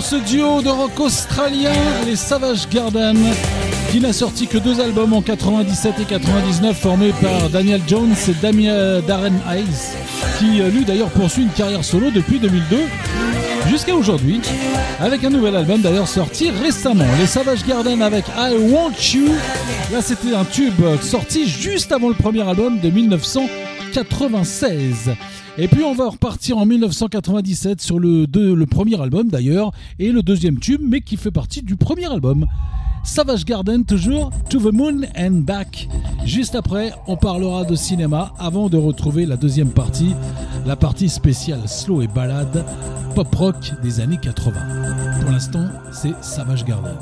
ce 0.10 0.16
duo 0.16 0.62
de 0.64 0.70
rock 0.70 1.00
australien, 1.00 1.76
les 2.08 2.16
Savage 2.16 2.68
Garden, 2.70 3.16
qui 3.92 4.00
n'a 4.00 4.12
sorti 4.12 4.48
que 4.48 4.58
deux 4.58 4.82
albums 4.82 5.14
en 5.14 5.22
97 5.22 6.00
et 6.00 6.06
99, 6.06 6.76
formés 6.76 7.14
par 7.22 7.52
Daniel 7.52 7.80
Jones 7.88 8.16
et 8.28 8.34
Damien 8.42 9.02
Darren 9.02 9.36
Hayes, 9.48 9.94
qui 10.40 10.62
euh, 10.62 10.72
lui 10.72 10.84
d'ailleurs 10.84 11.12
poursuit 11.12 11.44
une 11.44 11.52
carrière 11.52 11.86
solo 11.86 12.10
depuis 12.10 12.40
2002 12.40 12.78
jusqu'à 13.68 13.94
aujourd'hui, 13.94 14.42
avec 15.00 15.24
un 15.24 15.30
nouvel 15.30 15.56
album 15.56 15.82
d'ailleurs 15.82 16.08
sorti 16.08 16.50
récemment, 16.50 17.06
les 17.20 17.28
Savage 17.28 17.64
Garden 17.68 18.02
avec 18.02 18.26
I 18.36 18.56
Want 18.58 18.94
You. 19.14 19.28
Là, 19.92 20.02
c'était 20.02 20.34
un 20.34 20.46
tube 20.46 20.82
sorti 21.02 21.48
juste 21.48 21.92
avant 21.92 22.10
le 22.10 22.16
premier 22.16 22.42
album 22.50 22.80
de 22.80 22.90
1996. 22.90 25.12
Et 25.62 25.68
puis 25.68 25.84
on 25.84 25.94
va 25.94 26.08
repartir 26.08 26.58
en 26.58 26.66
1997 26.66 27.82
sur 27.82 28.00
le, 28.00 28.26
le 28.34 28.66
premier 28.66 29.00
album 29.02 29.28
d'ailleurs, 29.28 29.72
et 30.00 30.14
le 30.14 30.24
deuxième 30.24 30.58
tube, 30.58 30.80
mais 30.82 31.02
qui 31.02 31.18
fait 31.18 31.32
partie 31.32 31.62
du 31.62 31.76
premier 31.76 32.06
album. 32.06 32.46
Savage 33.04 33.44
Garden, 33.44 33.84
toujours 33.84 34.32
To 34.50 34.60
the 34.60 34.74
Moon 34.74 35.02
and 35.18 35.42
Back. 35.42 35.90
Juste 36.24 36.56
après, 36.56 36.94
on 37.08 37.18
parlera 37.18 37.66
de 37.66 37.76
cinéma 37.76 38.34
avant 38.40 38.70
de 38.70 38.78
retrouver 38.78 39.26
la 39.26 39.36
deuxième 39.36 39.72
partie, 39.72 40.16
la 40.66 40.78
partie 40.78 41.10
spéciale 41.10 41.68
slow 41.68 42.02
et 42.02 42.08
balade, 42.08 42.64
pop 43.14 43.36
rock 43.36 43.74
des 43.84 44.00
années 44.00 44.20
80. 44.22 44.54
Pour 45.20 45.32
l'instant, 45.32 45.66
c'est 45.92 46.14
Savage 46.22 46.64
Garden. 46.64 46.96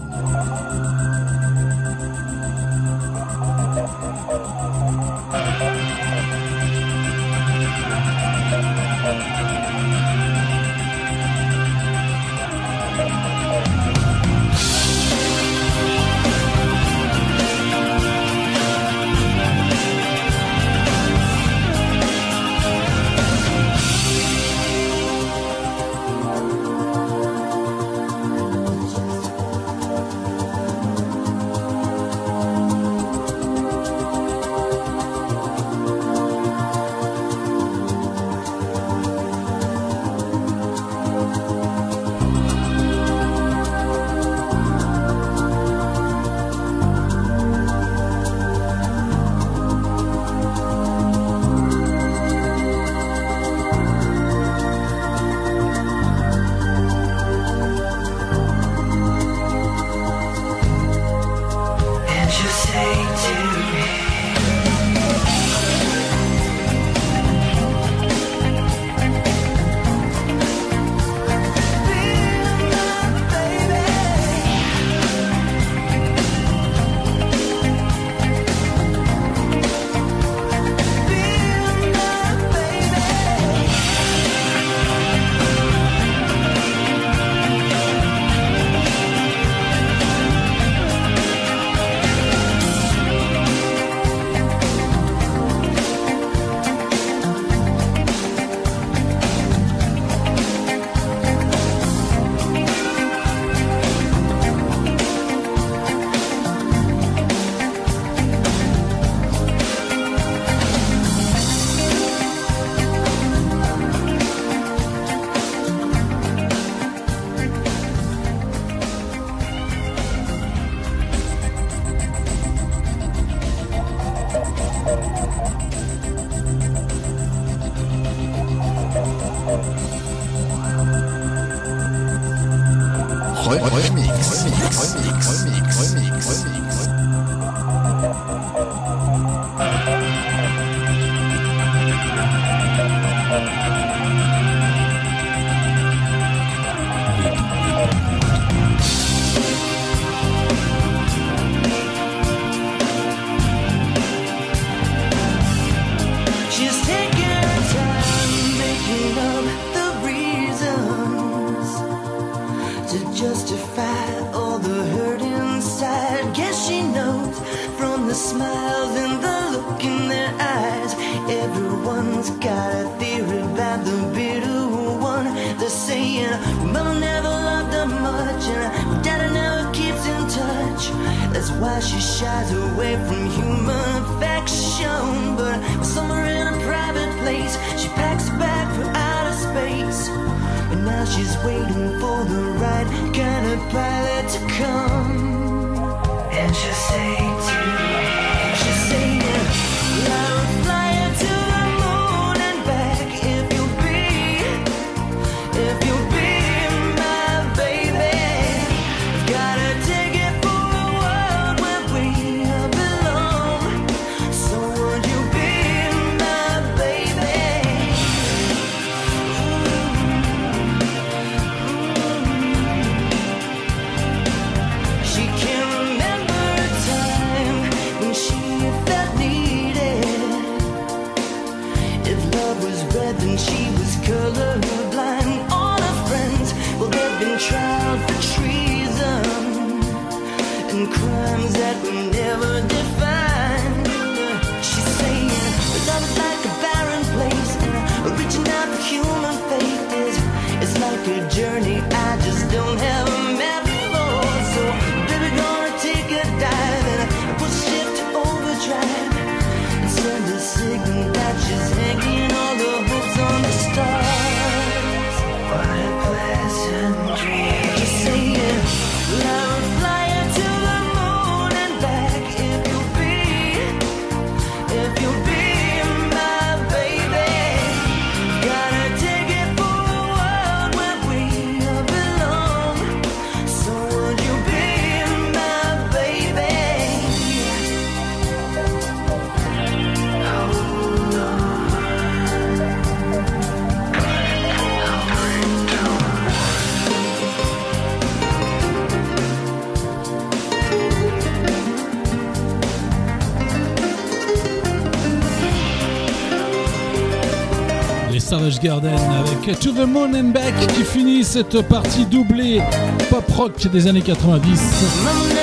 Garden 308.55 308.93
avec 308.93 309.59
To 309.59 309.71
the 309.71 309.85
Moon 309.85 310.13
and 310.15 310.29
Back 310.29 310.53
qui 310.73 310.83
finit 310.83 311.23
cette 311.25 311.61
partie 311.63 312.05
doublée 312.05 312.61
pop 313.09 313.29
rock 313.35 313.67
des 313.67 313.87
années 313.87 314.01
90. 314.01 314.61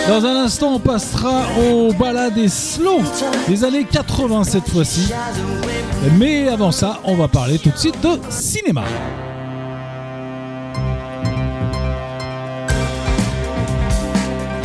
Dans 0.08 0.24
un 0.24 0.44
instant, 0.44 0.74
on 0.76 0.78
passera 0.78 1.42
aux 1.60 1.92
balades 1.92 2.38
et 2.38 2.48
slow 2.48 3.00
des 3.46 3.62
années 3.62 3.84
80 3.84 4.44
cette 4.44 4.68
fois-ci. 4.68 5.12
Mais 6.18 6.48
avant 6.48 6.72
ça, 6.72 6.98
on 7.04 7.14
va 7.14 7.28
parler 7.28 7.58
tout 7.58 7.70
de 7.70 7.76
suite 7.76 8.00
de 8.02 8.18
cinéma. 8.30 8.84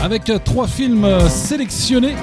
Avec 0.02 0.32
trois 0.46 0.68
films 0.68 1.08
sélectionnés. 1.28 2.16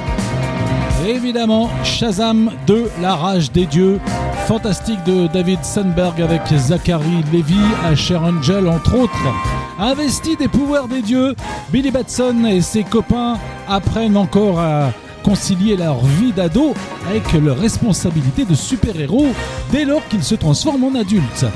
Évidemment, 1.06 1.68
Shazam 1.84 2.50
2, 2.66 2.90
La 3.02 3.14
rage 3.14 3.52
des 3.52 3.66
dieux, 3.66 4.00
fantastique 4.46 5.02
de 5.02 5.26
David 5.26 5.64
Sandberg 5.64 6.22
avec 6.22 6.42
Zachary 6.56 7.24
Levy, 7.32 7.58
Asher 7.84 8.16
Angel 8.16 8.68
entre 8.68 8.96
autres. 8.96 9.34
Investi 9.76 10.36
des 10.36 10.46
pouvoirs 10.46 10.86
des 10.86 11.02
dieux, 11.02 11.34
Billy 11.72 11.90
Batson 11.90 12.44
et 12.44 12.60
ses 12.60 12.84
copains 12.84 13.38
apprennent 13.68 14.16
encore 14.16 14.60
à 14.60 14.92
concilier 15.24 15.76
leur 15.76 15.98
vie 16.04 16.32
d'ado 16.32 16.74
avec 17.08 17.32
leur 17.32 17.58
responsabilité 17.58 18.44
de 18.44 18.54
super-héros 18.54 19.26
dès 19.72 19.84
lors 19.84 20.06
qu'ils 20.06 20.22
se 20.22 20.36
transforment 20.36 20.84
en 20.84 20.94
adultes. 20.94 21.46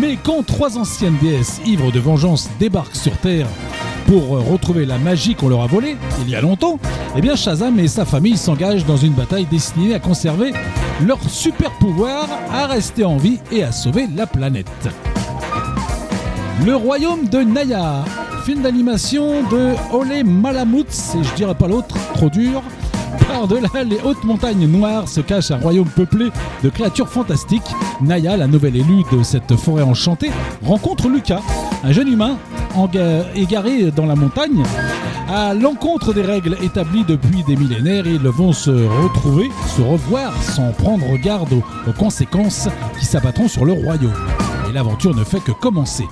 Mais 0.00 0.18
quand 0.20 0.44
trois 0.44 0.76
anciennes 0.76 1.18
déesses 1.22 1.60
ivres 1.64 1.92
de 1.92 2.00
vengeance 2.00 2.50
débarquent 2.58 2.96
sur 2.96 3.16
Terre 3.18 3.46
pour 4.06 4.30
retrouver 4.50 4.86
la 4.86 4.98
magie 4.98 5.36
qu'on 5.36 5.48
leur 5.48 5.62
a 5.62 5.68
volée 5.68 5.96
il 6.22 6.30
y 6.30 6.34
a 6.34 6.40
longtemps, 6.40 6.80
eh 7.16 7.20
bien 7.20 7.36
Shazam 7.36 7.78
et 7.78 7.86
sa 7.86 8.04
famille 8.04 8.36
s'engagent 8.36 8.86
dans 8.86 8.96
une 8.96 9.12
bataille 9.12 9.46
destinée 9.46 9.94
à 9.94 10.00
conserver 10.00 10.52
leur 11.02 11.18
super 11.28 11.70
pouvoir, 11.72 12.28
à 12.52 12.66
rester 12.66 13.04
en 13.04 13.16
vie 13.16 13.38
et 13.50 13.64
à 13.64 13.72
sauver 13.72 14.06
la 14.14 14.26
planète. 14.26 14.88
Le 16.64 16.76
royaume 16.76 17.26
de 17.28 17.38
Naya, 17.38 18.04
film 18.44 18.62
d'animation 18.62 19.42
de 19.50 19.74
Ole 19.92 20.24
Malamut, 20.24 20.82
et 20.82 21.24
je 21.24 21.34
dirais 21.34 21.54
pas 21.54 21.66
l'autre, 21.66 21.96
trop 22.14 22.30
dur. 22.30 22.62
Par-delà 23.28 23.84
les 23.84 23.98
hautes 24.04 24.24
montagnes 24.24 24.66
noires 24.66 25.08
se 25.08 25.20
cache 25.20 25.50
un 25.50 25.58
royaume 25.58 25.88
peuplé 25.88 26.30
de 26.62 26.68
créatures 26.68 27.08
fantastiques. 27.08 27.62
Naya, 28.00 28.36
la 28.36 28.46
nouvelle 28.46 28.76
élue 28.76 29.02
de 29.12 29.22
cette 29.22 29.56
forêt 29.56 29.82
enchantée, 29.82 30.30
rencontre 30.62 31.08
Lucas, 31.08 31.40
un 31.82 31.92
jeune 31.92 32.08
humain 32.08 32.38
égaré 33.36 33.90
dans 33.90 34.06
la 34.06 34.16
montagne, 34.16 34.62
à 35.28 35.54
l'encontre 35.54 36.12
des 36.12 36.22
règles 36.22 36.56
établies 36.62 37.04
depuis 37.04 37.42
des 37.44 37.56
millénaires. 37.56 38.06
Ils 38.06 38.20
vont 38.20 38.52
se 38.52 38.70
retrouver, 38.70 39.50
se 39.76 39.82
revoir 39.82 40.32
sans 40.42 40.72
prendre 40.72 41.16
garde 41.18 41.52
aux, 41.52 41.92
conséquences 41.92 42.68
qui 42.98 43.04
s'abattront 43.04 43.48
sur 43.48 43.64
le 43.64 43.72
royaume. 43.72 44.14
Et 44.68 44.72
l'aventure 44.72 45.14
ne 45.14 45.24
fait 45.24 45.40
que 45.40 45.52
commencer. 45.52 46.04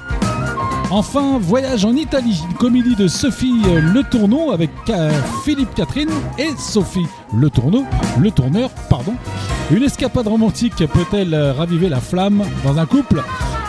Enfin, 0.90 1.38
Voyage 1.38 1.84
en 1.86 1.94
Italie, 1.94 2.42
une 2.50 2.56
comédie 2.56 2.94
de 2.94 3.08
Sophie 3.08 3.62
Le 3.64 4.02
Tourneau 4.02 4.52
avec 4.52 4.70
euh, 4.90 5.10
Philippe 5.42 5.74
Catherine 5.74 6.10
et 6.38 6.50
Sophie 6.58 7.06
Le 7.34 7.48
Tourneau, 7.48 7.86
Le 8.18 8.30
Tourneur, 8.30 8.68
pardon. 8.90 9.14
Une 9.70 9.82
escapade 9.82 10.28
romantique 10.28 10.76
peut-elle 10.76 11.32
euh, 11.32 11.54
raviver 11.54 11.88
la 11.88 12.00
flamme 12.00 12.44
dans 12.62 12.78
un 12.78 12.84
couple? 12.84 13.22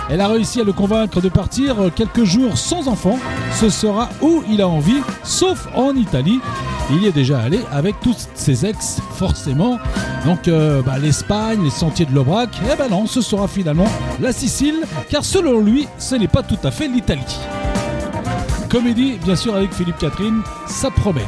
Elle 0.09 0.21
a 0.21 0.27
réussi 0.27 0.61
à 0.61 0.63
le 0.63 0.73
convaincre 0.73 1.21
de 1.21 1.29
partir 1.29 1.75
quelques 1.95 2.23
jours 2.23 2.57
sans 2.57 2.87
enfant. 2.87 3.17
Ce 3.59 3.69
sera 3.69 4.09
où 4.21 4.43
il 4.49 4.61
a 4.61 4.67
envie, 4.67 5.01
sauf 5.23 5.67
en 5.75 5.95
Italie. 5.95 6.39
Il 6.91 7.03
y 7.03 7.07
est 7.07 7.11
déjà 7.11 7.39
allé 7.39 7.59
avec 7.71 7.99
tous 8.01 8.27
ses 8.35 8.65
ex, 8.65 8.99
forcément. 9.13 9.79
Donc 10.25 10.47
euh, 10.47 10.81
bah, 10.81 10.97
l'Espagne, 10.99 11.63
les 11.63 11.69
sentiers 11.69 12.05
de 12.05 12.13
l'Aubrac, 12.13 12.49
eh 12.71 12.75
ben 12.75 12.89
non, 12.89 13.07
ce 13.07 13.21
sera 13.21 13.47
finalement 13.47 13.87
la 14.19 14.33
Sicile, 14.33 14.83
car 15.09 15.23
selon 15.23 15.59
lui, 15.59 15.87
ce 15.97 16.15
n'est 16.15 16.27
pas 16.27 16.43
tout 16.43 16.57
à 16.63 16.71
fait 16.71 16.87
l'Italie. 16.87 17.39
Comédie, 18.69 19.17
bien 19.23 19.35
sûr, 19.35 19.55
avec 19.55 19.73
Philippe 19.73 19.97
Catherine, 19.99 20.41
ça 20.67 20.89
promet. 20.89 21.25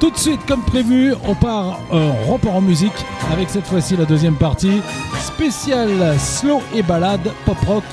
Tout 0.00 0.10
de 0.10 0.18
suite, 0.18 0.40
comme 0.46 0.62
prévu, 0.62 1.14
on 1.26 1.34
part, 1.34 1.78
euh, 1.92 2.12
on 2.28 2.48
en 2.48 2.60
musique 2.60 2.92
avec 3.32 3.48
cette 3.48 3.66
fois-ci 3.66 3.96
la 3.96 4.04
deuxième 4.04 4.34
partie 4.34 4.82
spécial 5.22 6.18
slow 6.18 6.60
et 6.74 6.82
balade 6.82 7.32
pop 7.44 7.58
rock 7.66 7.84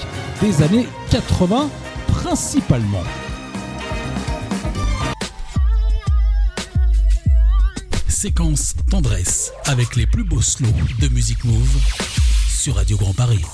des 0.42 0.64
années 0.64 0.88
80 1.12 1.70
principalement. 2.08 3.04
Séquence 8.08 8.74
tendresse 8.90 9.54
avec 9.66 9.96
les 9.96 10.08
plus 10.08 10.24
beaux 10.24 10.42
slows 10.42 10.68
de 11.00 11.08
Music 11.10 11.44
Move 11.46 11.80
sur 12.48 12.76
Radio 12.76 12.98
Grand 12.98 13.14
Paris. 13.14 13.46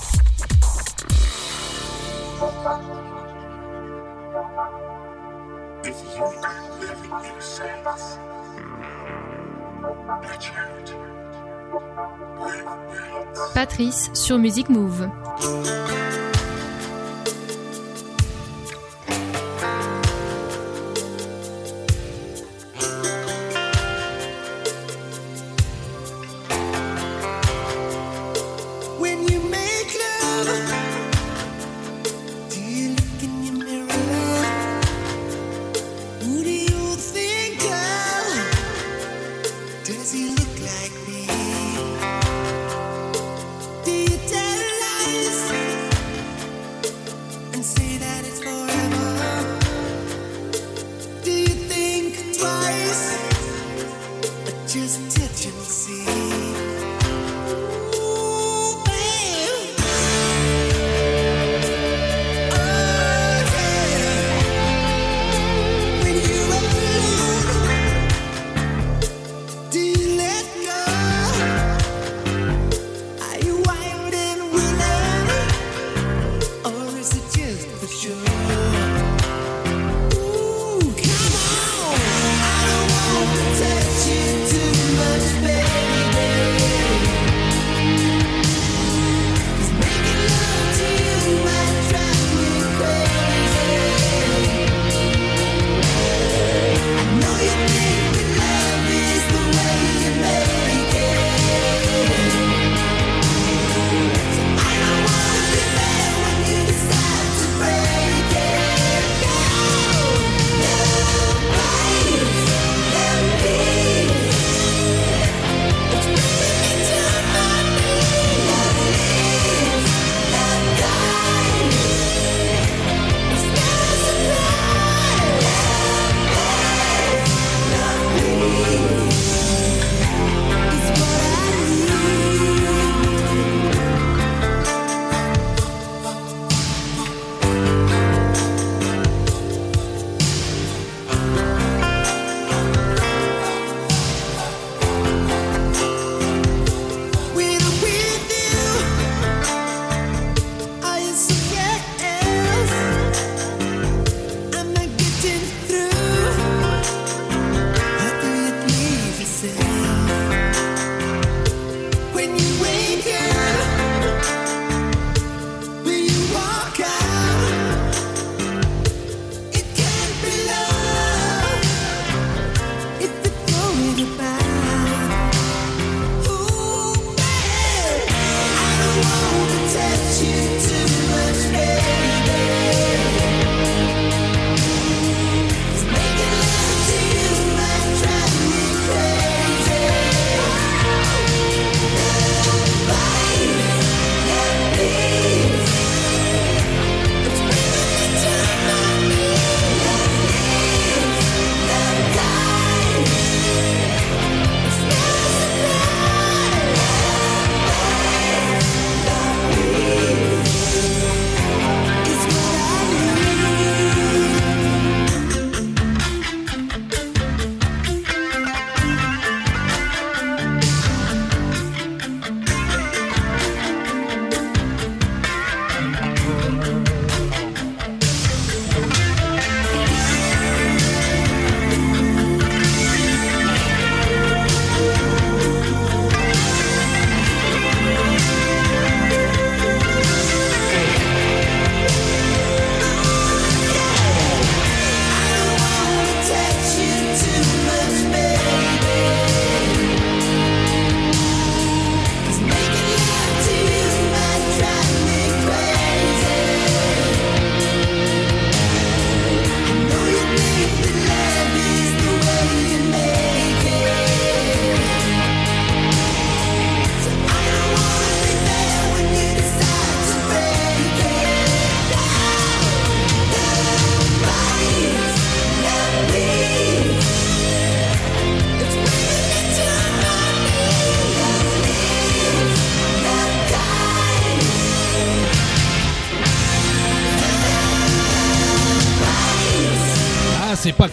Patrice 13.54 14.10
sur 14.14 14.38
Music 14.38 14.68
Move. 14.68 15.08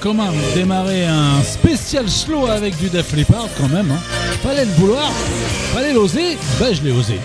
Comment 0.04 0.28
démarrer 0.54 1.06
un 1.06 1.42
spécial 1.42 2.10
slow 2.10 2.46
avec 2.48 2.78
du 2.78 2.90
Def 2.90 3.14
Leppard 3.16 3.48
quand 3.58 3.70
même. 3.70 3.90
hein. 3.90 4.00
Fallait 4.44 4.66
le 4.66 4.72
vouloir, 4.74 5.10
fallait 5.74 5.94
l'oser, 5.94 6.38
ben 6.60 6.74
je 6.74 6.84
l'ai 6.84 6.92
osé. 6.92 7.20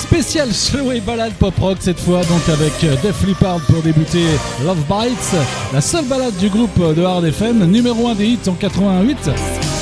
Spécial 0.00 0.52
slow 0.54 0.92
et 0.92 1.00
balade 1.00 1.32
pop 1.32 1.54
rock 1.58 1.78
cette 1.80 1.98
fois, 1.98 2.20
donc 2.24 2.48
avec 2.48 2.72
euh, 2.84 2.94
Def 3.02 3.26
Leppard 3.26 3.58
pour 3.62 3.82
débuter 3.82 4.22
Love 4.64 4.78
Bites, 4.88 5.34
la 5.72 5.80
seule 5.80 6.04
balade 6.04 6.36
du 6.38 6.48
groupe 6.50 6.78
de 6.94 7.02
Hard 7.02 7.24
FM, 7.24 7.64
numéro 7.68 8.06
1 8.06 8.14
des 8.14 8.26
hits 8.26 8.38
en 8.48 8.52
88, 8.52 9.18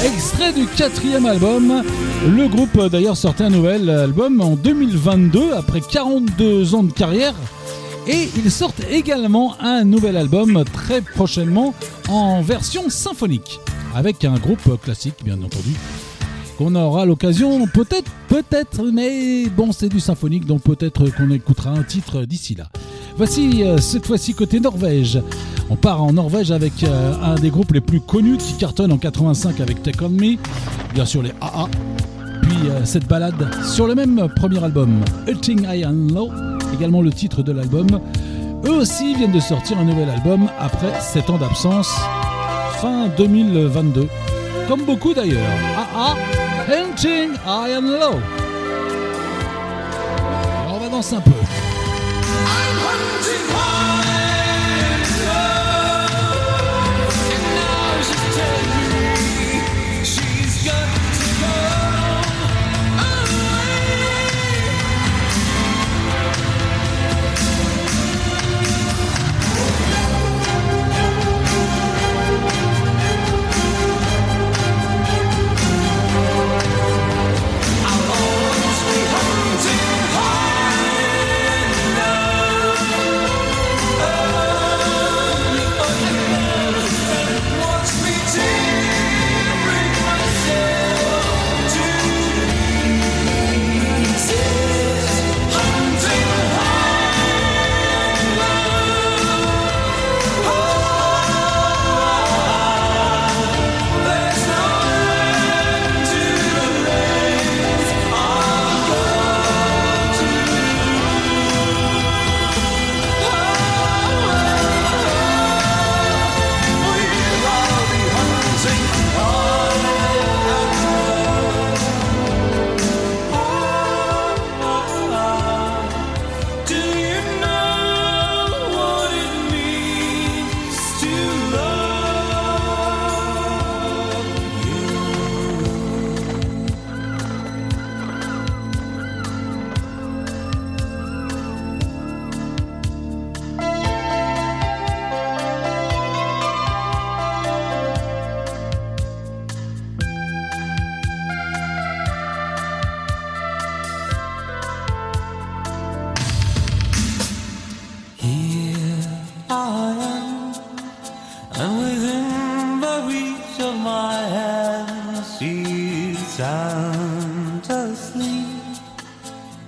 extrait 0.07 0.55
du 0.55 0.65
quatrième 0.67 1.27
album. 1.27 1.83
Le 2.35 2.49
groupe 2.49 2.79
euh, 2.79 2.89
d'ailleurs 2.89 3.19
sortait 3.19 3.45
un 3.45 3.51
nouvel 3.51 3.91
album 3.91 4.41
en 4.41 4.57
2022 4.57 5.53
après 5.55 5.83
42 5.83 6.75
ans 6.75 6.83
de 6.85 6.93
carrière. 6.93 7.35
Et 8.09 8.29
ils 8.37 8.51
sortent 8.51 8.83
également 8.91 9.55
un 9.61 9.85
nouvel 9.85 10.17
album 10.17 10.65
très 10.73 11.03
prochainement 11.03 11.73
en 12.09 12.43
version 12.43 12.89
symphonique, 12.91 13.61
avec 13.95 14.25
un 14.25 14.35
groupe 14.35 14.81
classique 14.83 15.25
bien 15.25 15.35
entendu, 15.35 15.75
qu'on 16.59 16.75
aura 16.75 17.05
l'occasion 17.05 17.67
peut-être, 17.67 18.11
peut-être, 18.29 18.85
mais 18.93 19.47
bon 19.47 19.73
c'est 19.73 19.89
du 19.89 20.01
symphonique, 20.01 20.47
donc 20.47 20.63
peut-être 20.63 21.09
qu'on 21.11 21.31
écoutera 21.31 21.71
un 21.71 21.83
titre 21.83 22.25
d'ici 22.25 22.55
là. 22.55 22.69
Voici 23.17 23.63
euh, 23.63 23.79
cette 23.79 24.07
fois-ci 24.07 24.35
côté 24.35 24.59
Norvège. 24.61 25.21
On 25.71 25.77
part 25.77 26.03
en 26.03 26.13
Norvège 26.13 26.51
avec 26.51 26.83
euh, 26.83 27.15
un 27.23 27.35
des 27.35 27.51
groupes 27.51 27.73
les 27.73 27.81
plus 27.81 28.01
connus 28.01 28.39
qui 28.39 28.55
cartonne 28.55 28.93
en 28.93 28.99
85 28.99 29.61
avec 29.61 29.83
Take 29.83 30.05
On 30.05 30.09
Me, 30.09 30.37
bien 30.95 31.05
sûr 31.05 31.23
les 31.23 31.33
AA, 31.41 31.69
puis 32.43 32.57
euh, 32.69 32.85
cette 32.85 33.07
balade 33.07 33.49
sur 33.65 33.87
le 33.87 33.95
même 33.95 34.29
premier 34.37 34.63
album, 34.63 35.01
Hunting 35.29 35.67
High 35.69 35.85
and 35.87 36.15
Low, 36.15 36.31
également 36.75 37.03
le 37.03 37.13
titre 37.13 37.43
de 37.43 37.53
l'album. 37.53 37.87
Eux 38.65 38.75
aussi 38.75 39.15
viennent 39.15 39.33
de 39.33 39.41
sortir 39.41 39.79
un 39.79 39.85
nouvel 39.85 40.09
album 40.09 40.49
après 40.59 41.01
7 41.01 41.31
ans 41.31 41.39
d'absence, 41.39 41.91
fin 42.81 43.09
2022. 43.17 44.09
Comme 44.69 44.83
beaucoup 44.85 45.15
d'ailleurs. 45.15 45.43
AA, 45.77 46.17
Hunting 46.73 47.33
High 47.45 47.77
and 47.77 47.83
Low. 47.83 48.21
Alors 50.61 50.75
on 50.75 50.79
va 50.79 50.89
danser 50.89 51.17
un 51.17 51.21
peu. 51.21 51.31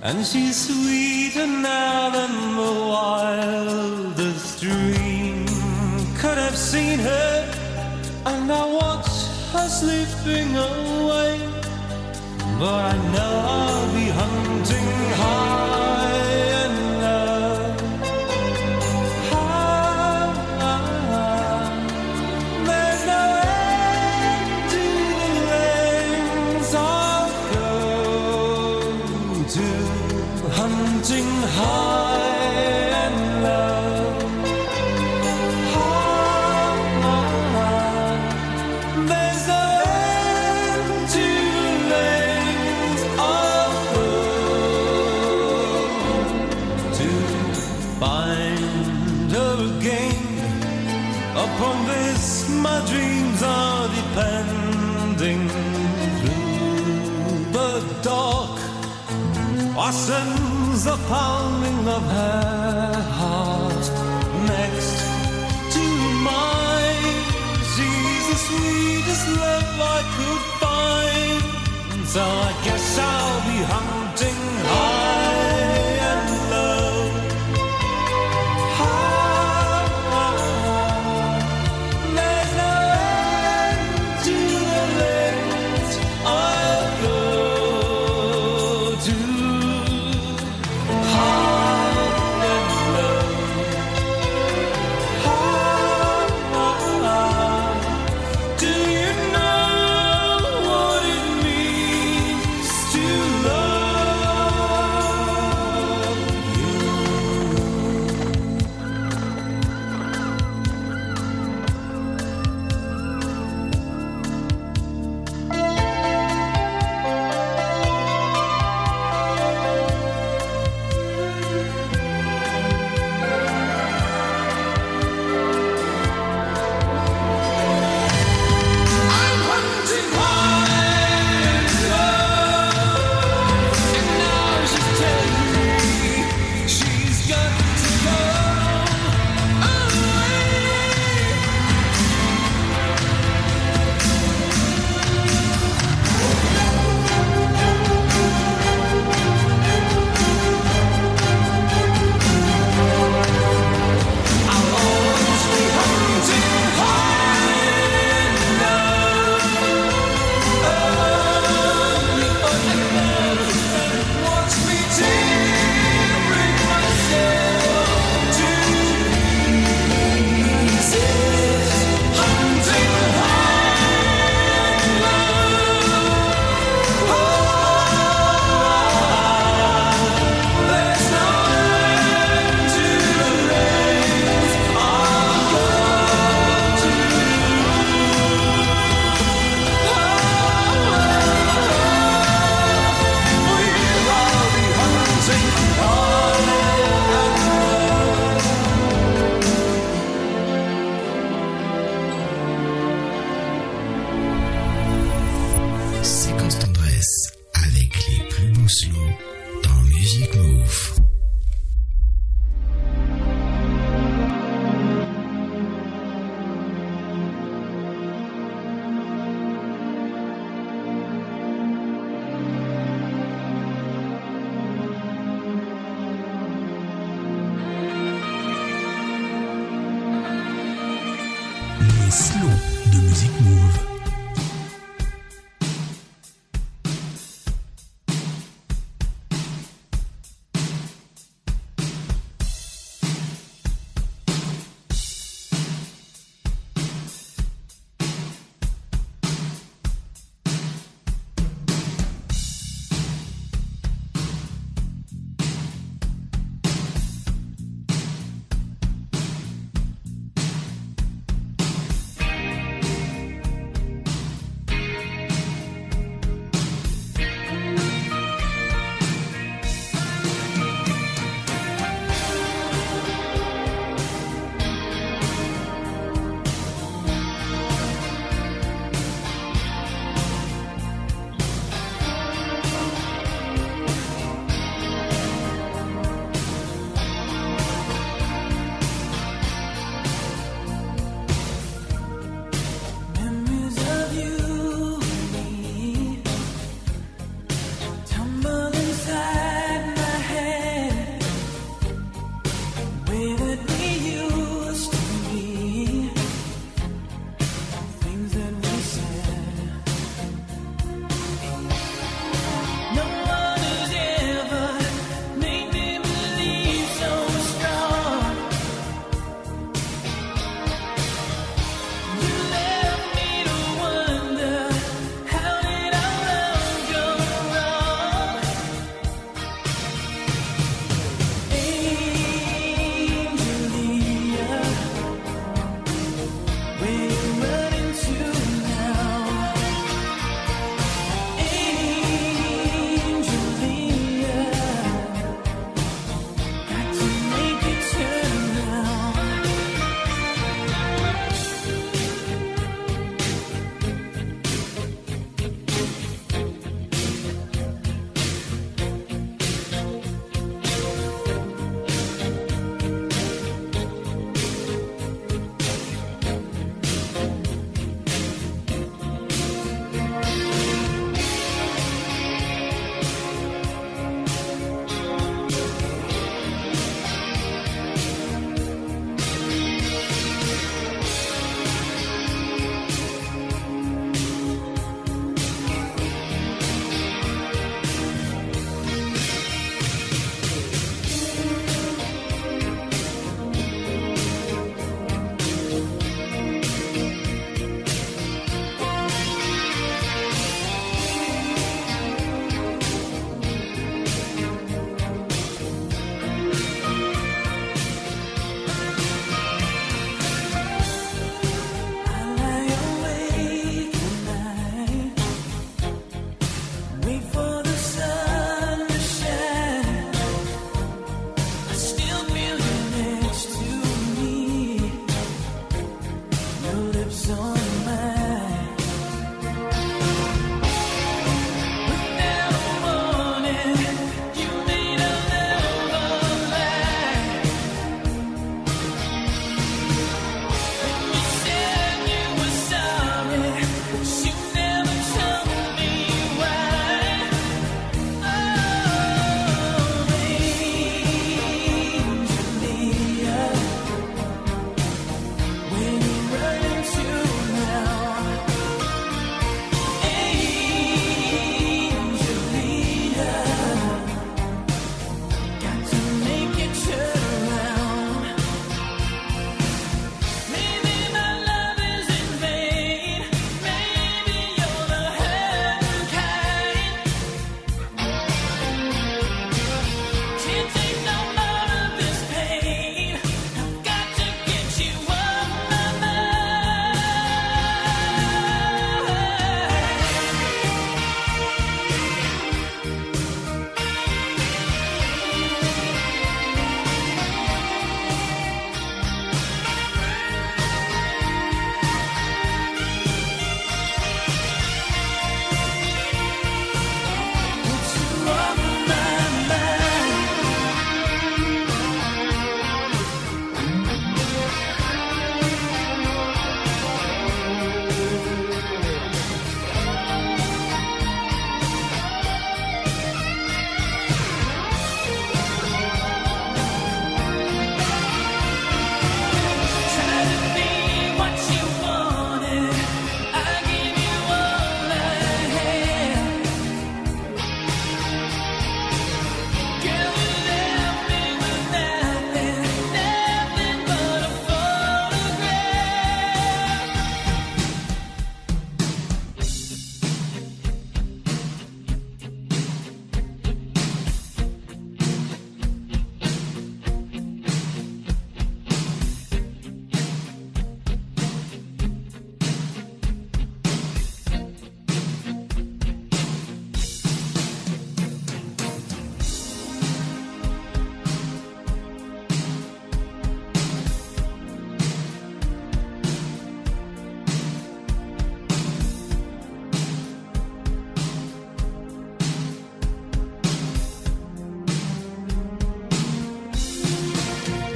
And 0.05 0.23
she's 0.23 0.67
sweeter 0.67 1.47
now 1.47 2.11
than 2.11 2.31
the 2.55 2.73
wildest 2.93 4.61
dream 4.61 5.47
could 6.19 6.37
have 6.37 6.55
seen 6.55 6.99
her. 6.99 7.51
And 8.27 8.51
I 8.51 8.65
watch 8.65 9.09
her 9.53 9.67
slipping 9.67 10.55
away, 10.55 11.39
but 12.59 12.81
I 12.93 12.97
know 13.13 13.33
I'll 13.55 13.93
be 13.95 14.07
hunting 14.21 14.89
high 15.21 15.64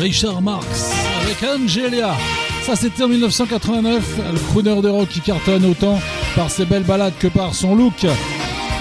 Richard 0.10 0.42
Marx 0.42 0.92
avec 1.22 1.38
Angelia. 1.44 2.16
Ça 2.64 2.76
c'était 2.76 3.04
en 3.04 3.10
1989, 3.10 4.18
le 4.34 4.40
crooner 4.40 4.82
de 4.82 4.90
rock 4.90 5.08
qui 5.08 5.22
cartonne 5.22 5.64
autant 5.66 6.00
par 6.36 6.50
ses 6.50 6.66
belles 6.66 6.84
balades 6.84 7.14
que 7.20 7.28
par 7.28 7.54
son 7.54 7.76
look 7.76 8.08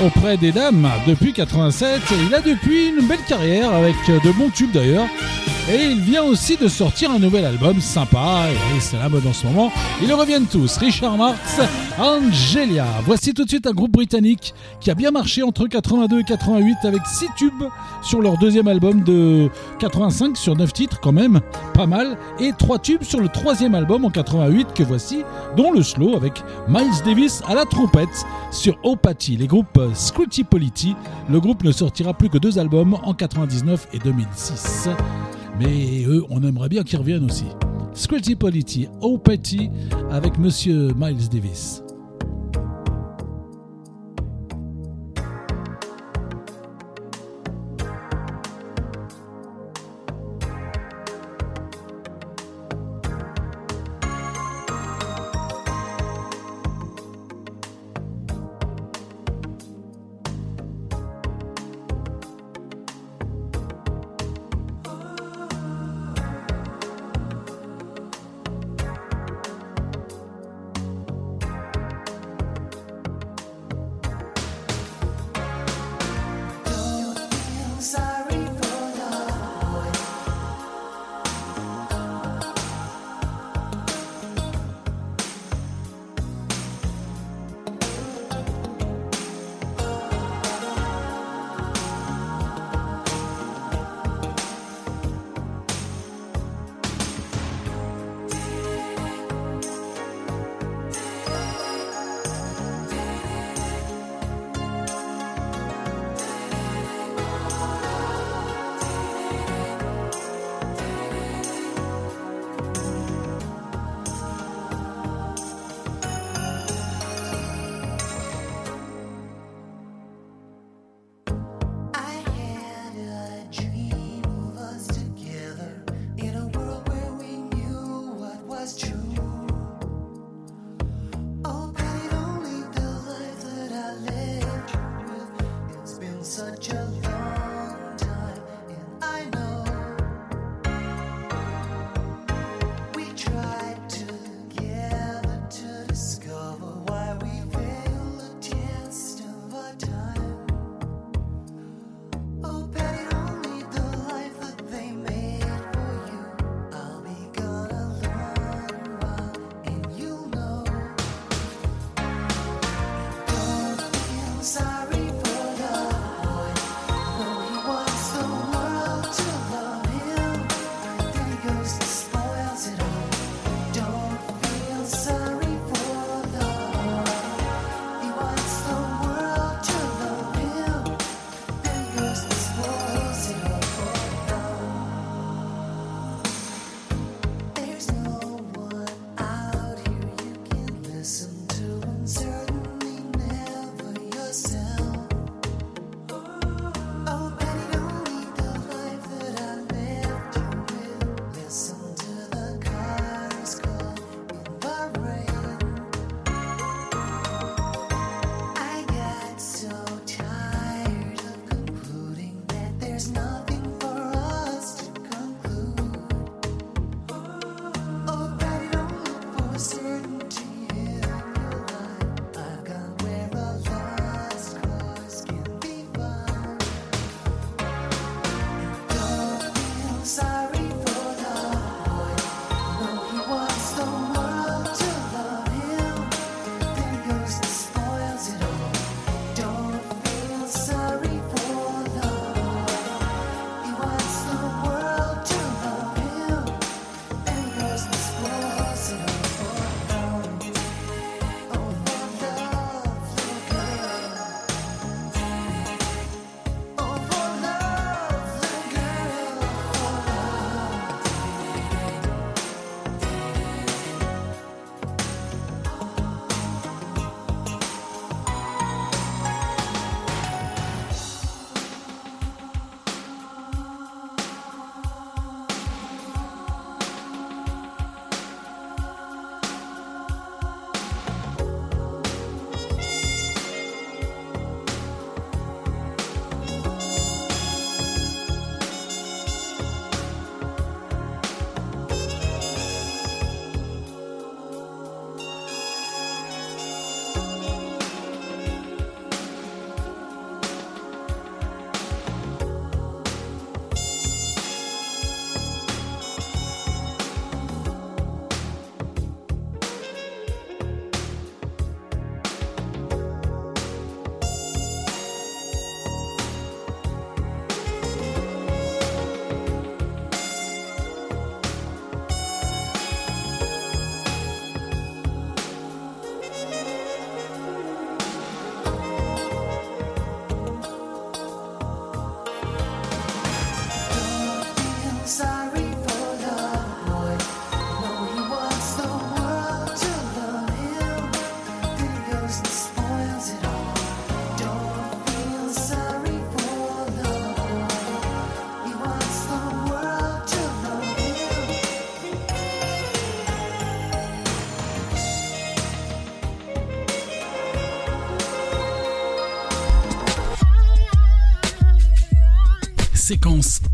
auprès 0.02 0.38
des 0.38 0.52
dames 0.52 0.90
depuis 1.06 1.34
87. 1.34 2.00
Il 2.26 2.34
a 2.34 2.40
depuis 2.40 2.86
une 2.88 3.06
belle 3.06 3.22
carrière 3.28 3.74
avec 3.74 3.94
de 4.06 4.32
bons 4.32 4.48
tubes 4.48 4.72
d'ailleurs. 4.72 5.04
Et 5.70 5.84
il 5.90 6.00
vient 6.00 6.22
aussi 6.22 6.56
de 6.56 6.66
sortir 6.66 7.10
un 7.10 7.18
nouvel 7.18 7.44
album 7.44 7.78
sympa, 7.82 8.46
et 8.74 8.80
c'est 8.80 8.96
la 8.96 9.10
mode 9.10 9.26
en 9.26 9.34
ce 9.34 9.46
moment. 9.46 9.70
Ils 10.02 10.10
reviennent 10.14 10.46
tous, 10.46 10.78
Richard 10.78 11.18
Marx, 11.18 11.60
Angelia. 11.98 12.86
Voici 13.04 13.34
tout 13.34 13.44
de 13.44 13.50
suite 13.50 13.66
un 13.66 13.72
groupe 13.72 13.90
britannique 13.92 14.54
qui 14.80 14.90
a 14.90 14.94
bien 14.94 15.10
marché 15.10 15.42
entre 15.42 15.66
82 15.66 16.20
et 16.20 16.24
88 16.24 16.76
avec 16.84 17.02
6 17.04 17.26
tubes 17.36 17.64
sur 18.00 18.22
leur 18.22 18.38
deuxième 18.38 18.66
album 18.66 19.02
de 19.02 19.50
85 19.78 20.38
sur 20.38 20.56
9 20.56 20.72
titres 20.72 21.00
quand 21.02 21.12
même, 21.12 21.40
pas 21.74 21.86
mal, 21.86 22.16
et 22.40 22.52
3 22.56 22.78
tubes 22.78 23.02
sur 23.02 23.20
le 23.20 23.28
troisième 23.28 23.74
album 23.74 24.06
en 24.06 24.10
88 24.10 24.68
que 24.74 24.82
voici, 24.82 25.22
dont 25.54 25.70
le 25.70 25.82
slow 25.82 26.16
avec 26.16 26.42
Miles 26.66 27.02
Davis 27.04 27.42
à 27.46 27.54
la 27.54 27.66
trompette 27.66 28.08
sur 28.50 28.78
Opathy, 28.84 29.36
les 29.36 29.46
groupes 29.46 29.80
Scrutty 29.94 30.44
Polity. 30.44 30.94
Le 31.30 31.40
groupe 31.40 31.64
ne 31.64 31.72
sortira 31.72 32.14
plus 32.14 32.28
que 32.28 32.38
deux 32.38 32.58
albums 32.58 32.96
en 33.02 33.14
99 33.14 33.88
et 33.92 33.98
2006. 33.98 34.88
Mais 35.58 36.04
eux, 36.06 36.24
on 36.30 36.42
aimerait 36.42 36.68
bien 36.68 36.82
qu'ils 36.82 36.98
reviennent 36.98 37.24
aussi. 37.24 37.46
Scrutty 37.94 38.36
Polity, 38.36 38.88
Opathy 39.00 39.70
avec 40.10 40.38
Monsieur 40.38 40.92
Miles 40.96 41.28
Davis. 41.28 41.82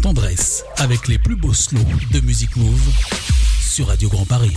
Tendresse 0.04 0.66
avec 0.76 1.08
les 1.08 1.18
plus 1.18 1.34
beaux 1.34 1.54
slows 1.54 1.80
de 2.10 2.20
Music 2.20 2.56
Move 2.56 2.92
sur 3.58 3.86
Radio 3.86 4.10
Grand 4.10 4.26
Paris. 4.26 4.52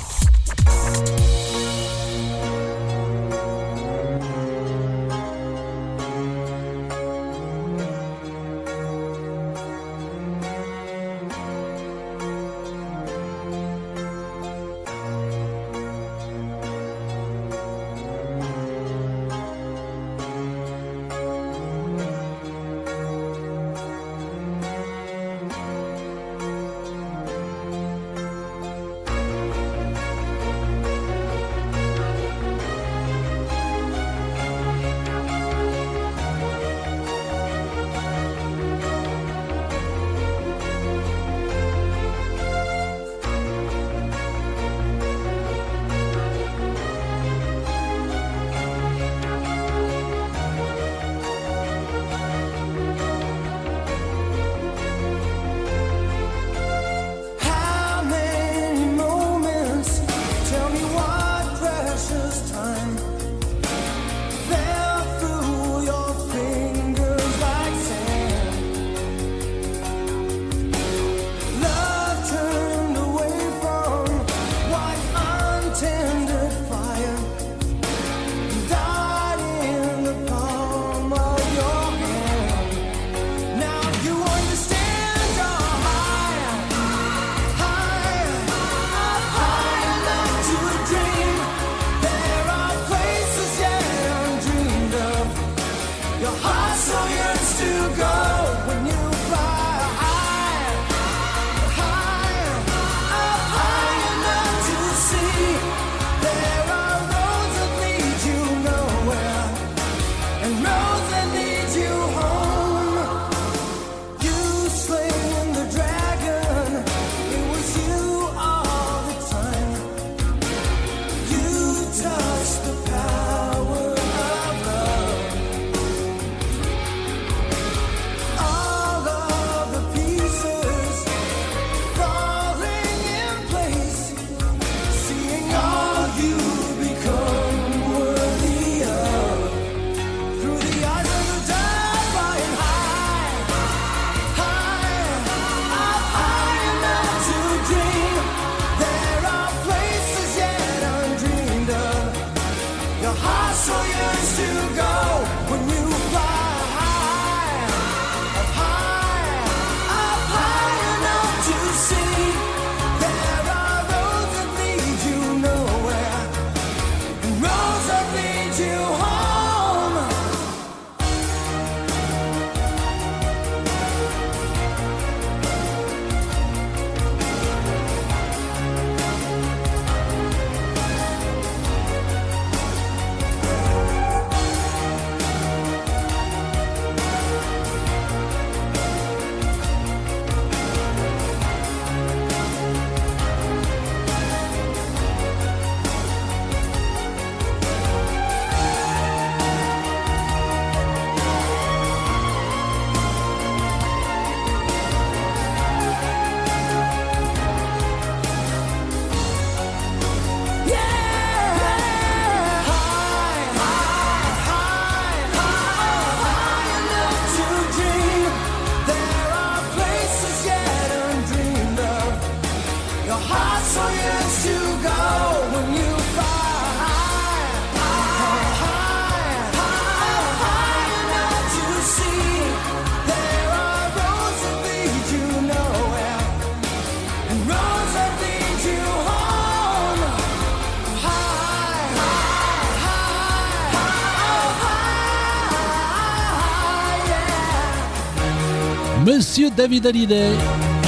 David 249.57 249.87
Hallyday, 249.87 250.33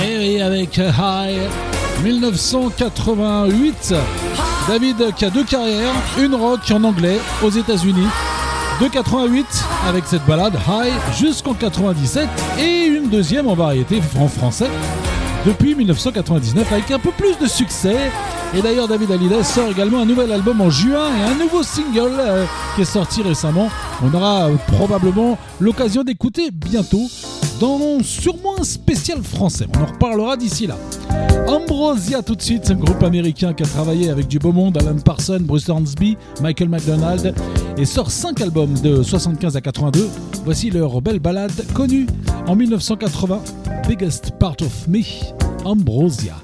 et 0.06 0.18
oui, 0.20 0.40
avec 0.40 0.78
High 0.78 1.40
1988. 2.04 3.96
David 4.68 5.16
qui 5.16 5.26
a 5.26 5.32
deux 5.32 5.44
carrières, 5.44 5.91
une 6.20 6.36
rock 6.36 6.60
en 6.72 6.84
anglais 6.84 7.18
aux 7.44 7.50
États-Unis, 7.50 8.06
de 8.80 8.88
88 8.88 9.46
avec 9.88 10.06
cette 10.06 10.24
balade 10.28 10.54
High 10.68 10.94
jusqu'en 11.18 11.56
97 11.56 12.30
et 12.60 12.86
une 12.86 13.10
deuxième 13.10 13.48
en 13.48 13.56
variété 13.56 14.04
en 14.20 14.28
français 14.28 14.70
depuis 15.48 15.74
1999 15.74 16.72
avec 16.72 16.91
un 16.91 17.00
peu 17.00 17.12
plus 17.12 17.40
de 17.40 17.48
succès. 17.48 17.98
Et 18.54 18.62
d'ailleurs, 18.62 18.88
David 18.88 19.12
Hallyday 19.12 19.44
sort 19.44 19.70
également 19.72 20.02
un 20.02 20.06
nouvel 20.06 20.32
album 20.32 20.62
en 20.62 20.70
juin 20.70 21.10
et 21.18 21.24
un 21.24 21.36
nouveau 21.36 21.64
single 21.64 22.12
euh, 22.20 22.46
qui 22.76 22.82
est 22.82 22.86
sorti 22.86 23.24
récemment. 23.24 23.70
On 24.04 24.14
aura 24.14 24.48
euh, 24.48 24.56
probablement 24.74 25.40
l'occasion 25.60 26.04
d'écouter 26.04 26.50
bientôt 26.52 27.08
dans 27.60 28.02
sûrement 28.02 28.60
un 28.60 28.64
spécial 28.64 29.22
français. 29.22 29.68
On 29.76 29.84
en 29.84 29.86
reparlera 29.86 30.38
d'ici 30.38 30.68
là. 30.68 30.77
Ambrosia 31.48 32.22
tout 32.22 32.36
de 32.36 32.41
suite, 32.41 32.64
c'est 32.65 32.73
un 32.73 32.77
groupe 32.77 33.03
américain 33.03 33.53
qui 33.53 33.64
a 33.64 33.65
travaillé 33.65 34.10
avec 34.10 34.27
du 34.27 34.40
beau 34.40 34.52
monde, 34.52 34.77
Alan 34.77 34.98
Parsons, 35.03 35.41
Bruce 35.41 35.68
Hornsby, 35.68 36.18
Michael 36.41 36.69
McDonald 36.69 37.34
et 37.77 37.86
sort 37.86 38.11
5 38.11 38.41
albums 38.41 38.73
de 38.81 39.03
75 39.03 39.56
à 39.56 39.61
82. 39.61 40.07
Voici 40.45 40.69
leur 40.69 41.02
belle 41.02 41.19
balade 41.19 41.52
connue 41.73 42.07
en 42.48 42.56
1980, 42.56 43.41
Biggest 43.88 44.31
Part 44.40 44.57
of 44.61 44.88
Me, 44.88 45.02
Ambrosia. 45.65 46.36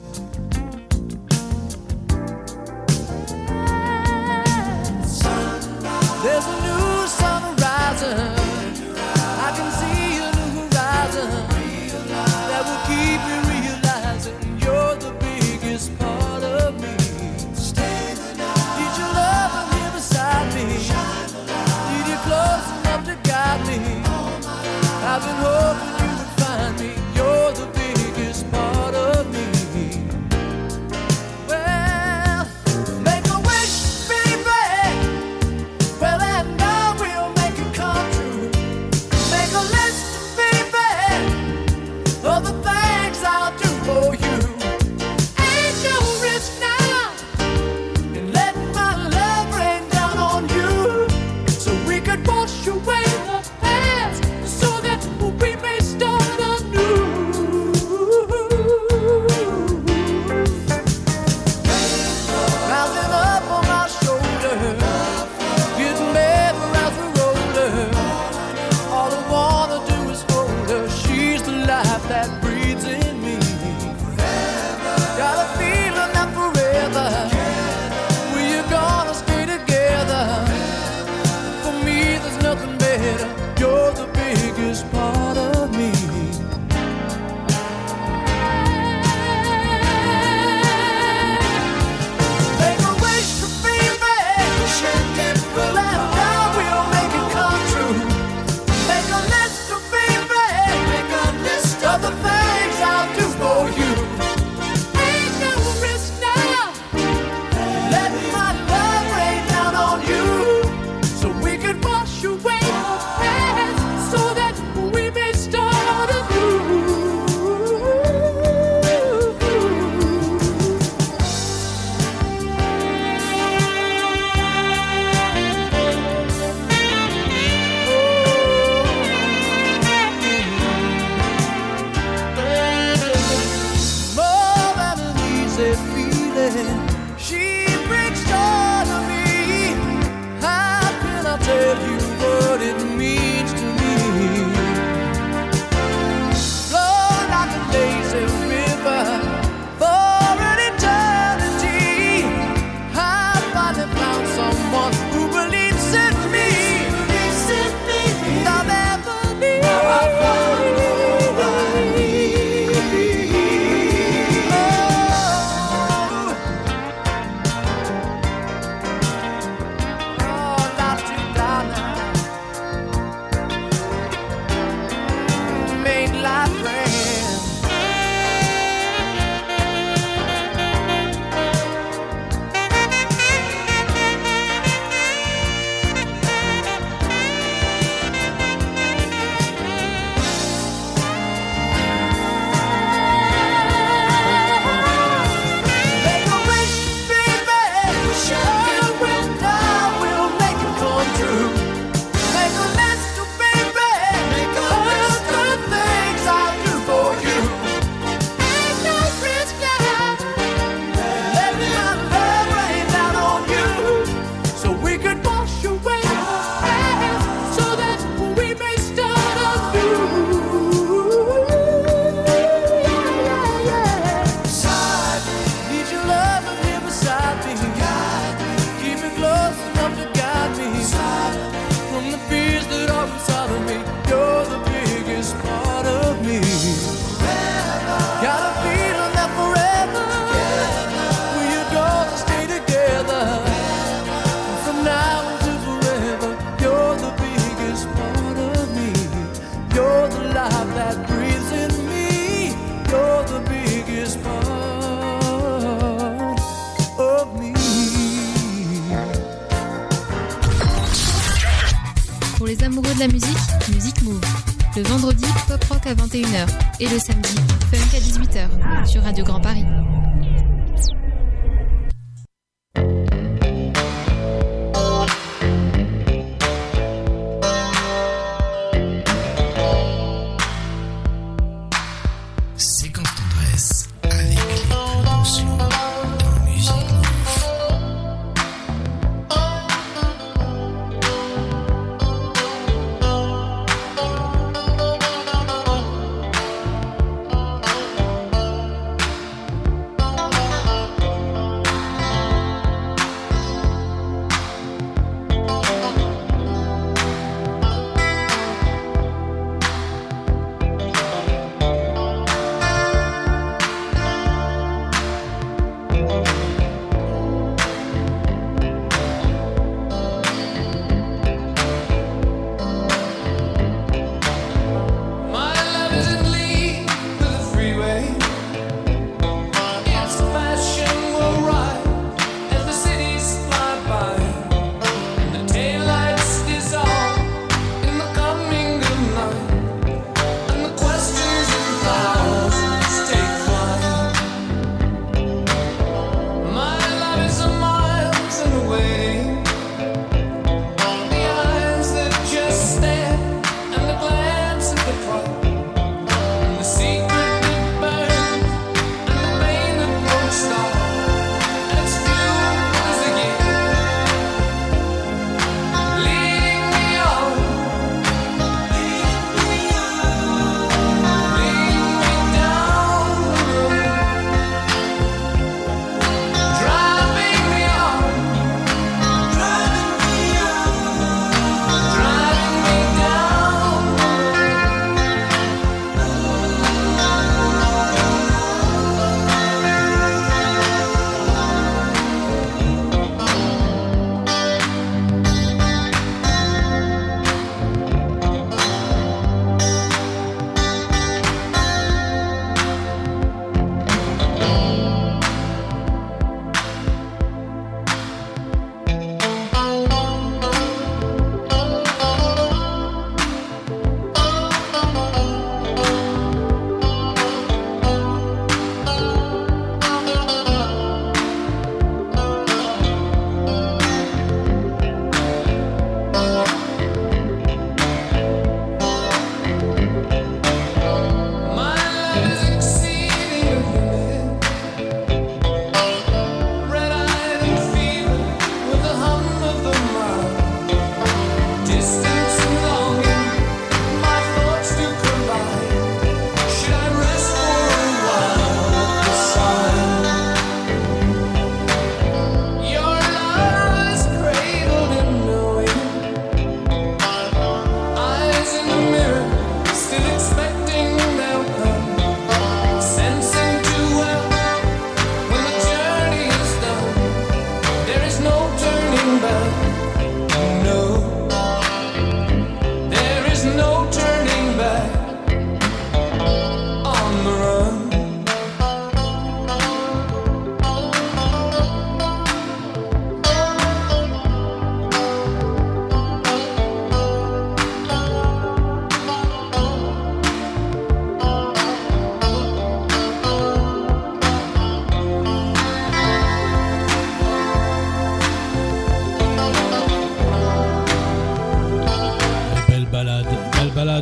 Le 264.76 264.84
vendredi, 264.84 265.24
pop 265.48 265.64
rock 265.70 265.88
à 265.88 265.94
21h 265.94 266.48
et 266.82 266.88
le 266.88 267.00
samedi, 267.00 267.36
funk 267.72 267.96
à 267.96 268.00
18h 268.02 268.86
sur 268.86 269.04
Radio 269.04 269.24
Grand 269.24 269.40
Paris. 269.40 269.64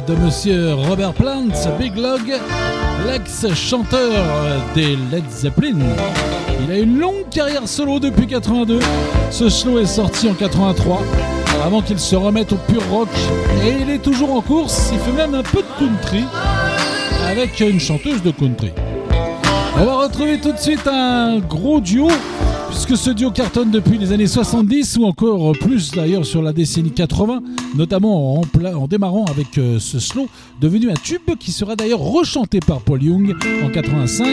de 0.07 0.15
monsieur 0.15 0.73
Robert 0.73 1.13
Plant, 1.13 1.47
Big 1.79 1.95
Log, 1.95 2.33
l'ex-chanteur 3.05 4.11
des 4.73 4.97
Led 5.11 5.23
Zeppelin. 5.29 5.77
Il 6.63 6.71
a 6.71 6.79
une 6.79 6.99
longue 6.99 7.29
carrière 7.29 7.67
solo 7.67 7.99
depuis 7.99 8.27
82. 8.27 8.79
Ce 9.29 9.49
slow 9.49 9.79
est 9.79 9.85
sorti 9.85 10.29
en 10.29 10.33
83 10.33 11.01
avant 11.63 11.81
qu'il 11.81 11.99
se 11.99 12.15
remette 12.15 12.53
au 12.53 12.57
pur 12.57 12.81
rock 12.89 13.09
et 13.63 13.81
il 13.81 13.89
est 13.89 14.01
toujours 14.01 14.33
en 14.33 14.41
course. 14.41 14.91
Il 14.93 14.99
fait 14.99 15.11
même 15.11 15.35
un 15.35 15.43
peu 15.43 15.59
de 15.59 15.85
country 15.85 16.23
avec 17.29 17.59
une 17.59 17.79
chanteuse 17.79 18.21
de 18.21 18.31
country. 18.31 18.71
On 19.79 19.85
va 19.85 20.03
retrouver 20.03 20.39
tout 20.39 20.51
de 20.51 20.59
suite 20.59 20.87
un 20.87 21.39
gros 21.39 21.79
duo 21.79 22.07
puisque 22.69 22.97
ce 22.97 23.11
duo 23.11 23.31
cartonne 23.31 23.71
depuis 23.71 23.97
les 23.97 24.11
années 24.11 24.27
70 24.27 24.97
ou 24.97 25.05
encore 25.05 25.53
plus 25.59 25.91
d'ailleurs 25.91 26.25
sur 26.25 26.41
la 26.41 26.51
décennie 26.51 26.91
80 26.91 27.41
notamment 27.73 28.41
en, 28.41 28.87
démarrant 28.87 29.25
avec 29.25 29.57
euh, 29.57 29.79
ce 29.79 29.99
slow 29.99 30.27
devenu 30.61 30.89
un 30.89 30.95
tube 30.95 31.35
qui 31.39 31.51
sera 31.51 31.75
d'ailleurs 31.75 31.99
rechanté 31.99 32.59
par 32.59 32.81
Paul 32.81 33.03
Young 33.03 33.35
en 33.63 33.69
85 33.69 34.27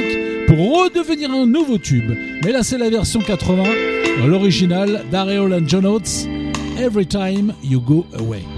pour 0.46 0.56
redevenir 0.58 1.30
un 1.30 1.46
nouveau 1.46 1.78
tube. 1.78 2.12
Mais 2.44 2.52
là 2.52 2.62
c'est 2.62 2.78
la 2.78 2.90
version 2.90 3.20
80, 3.20 3.64
l'original 4.26 5.04
d'Areol 5.10 5.54
and 5.54 5.66
John 5.66 5.86
Oates, 5.86 6.26
Every 6.78 7.06
Time 7.06 7.54
You 7.62 7.80
Go 7.80 8.06
Away. 8.18 8.49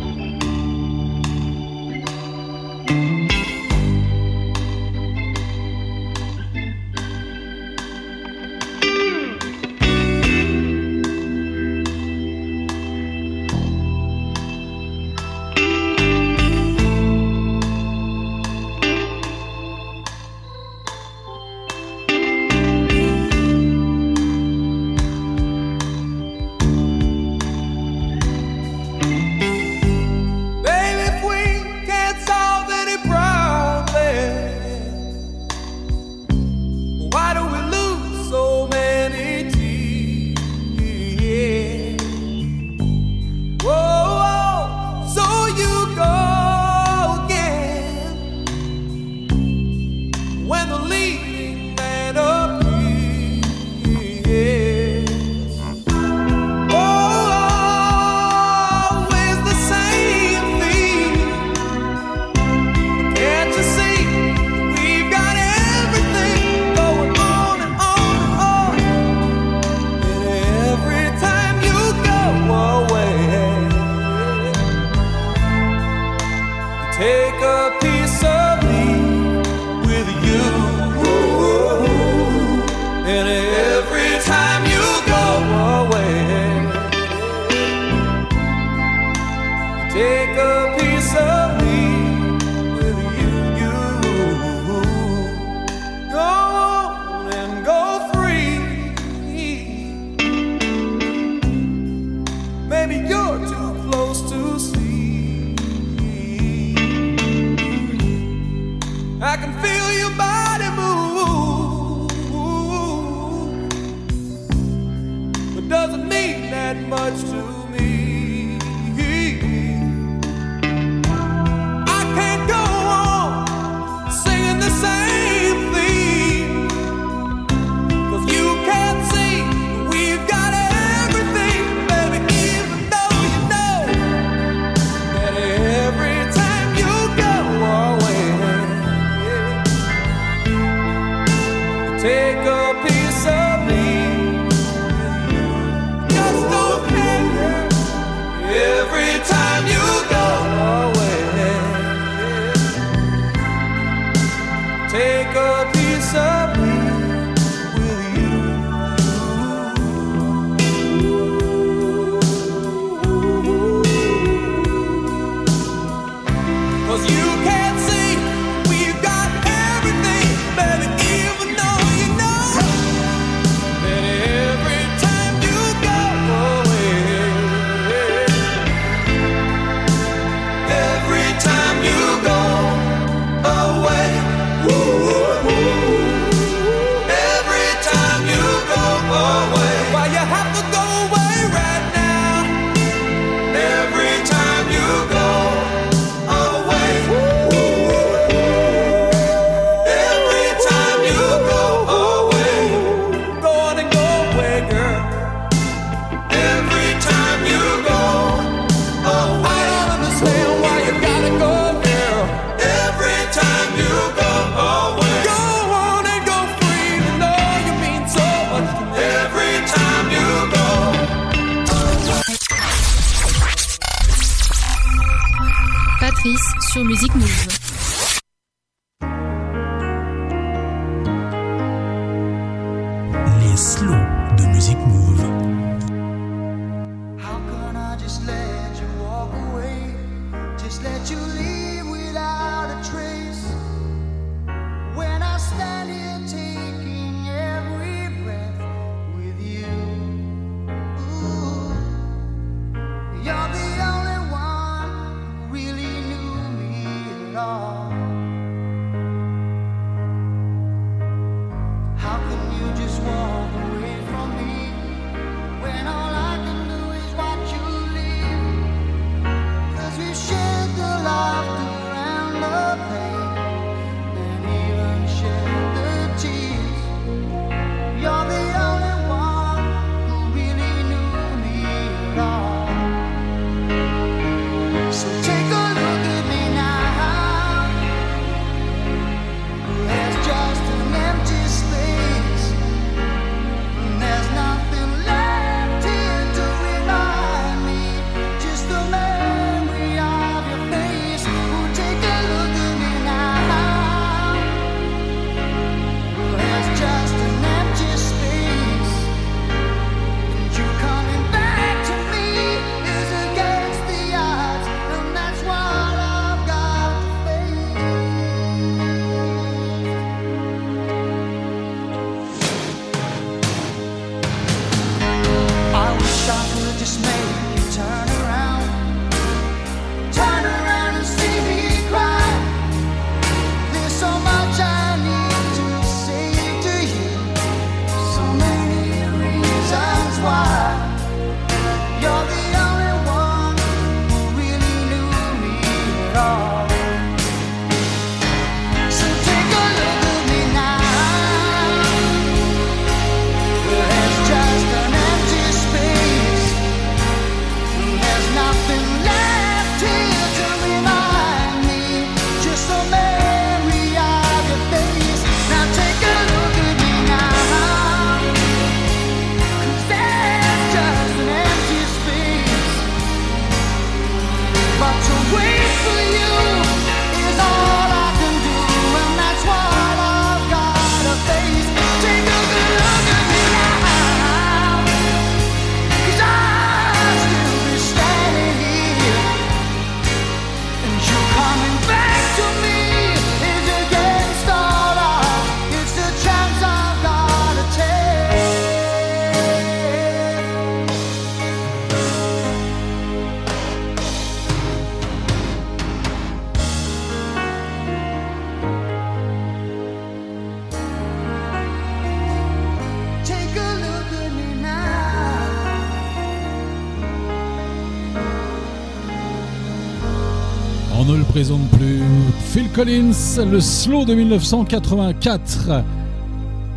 Collins, 422.82 423.38
le 423.48 423.60
slow 423.60 424.04
de 424.04 424.12
1984. 424.12 425.84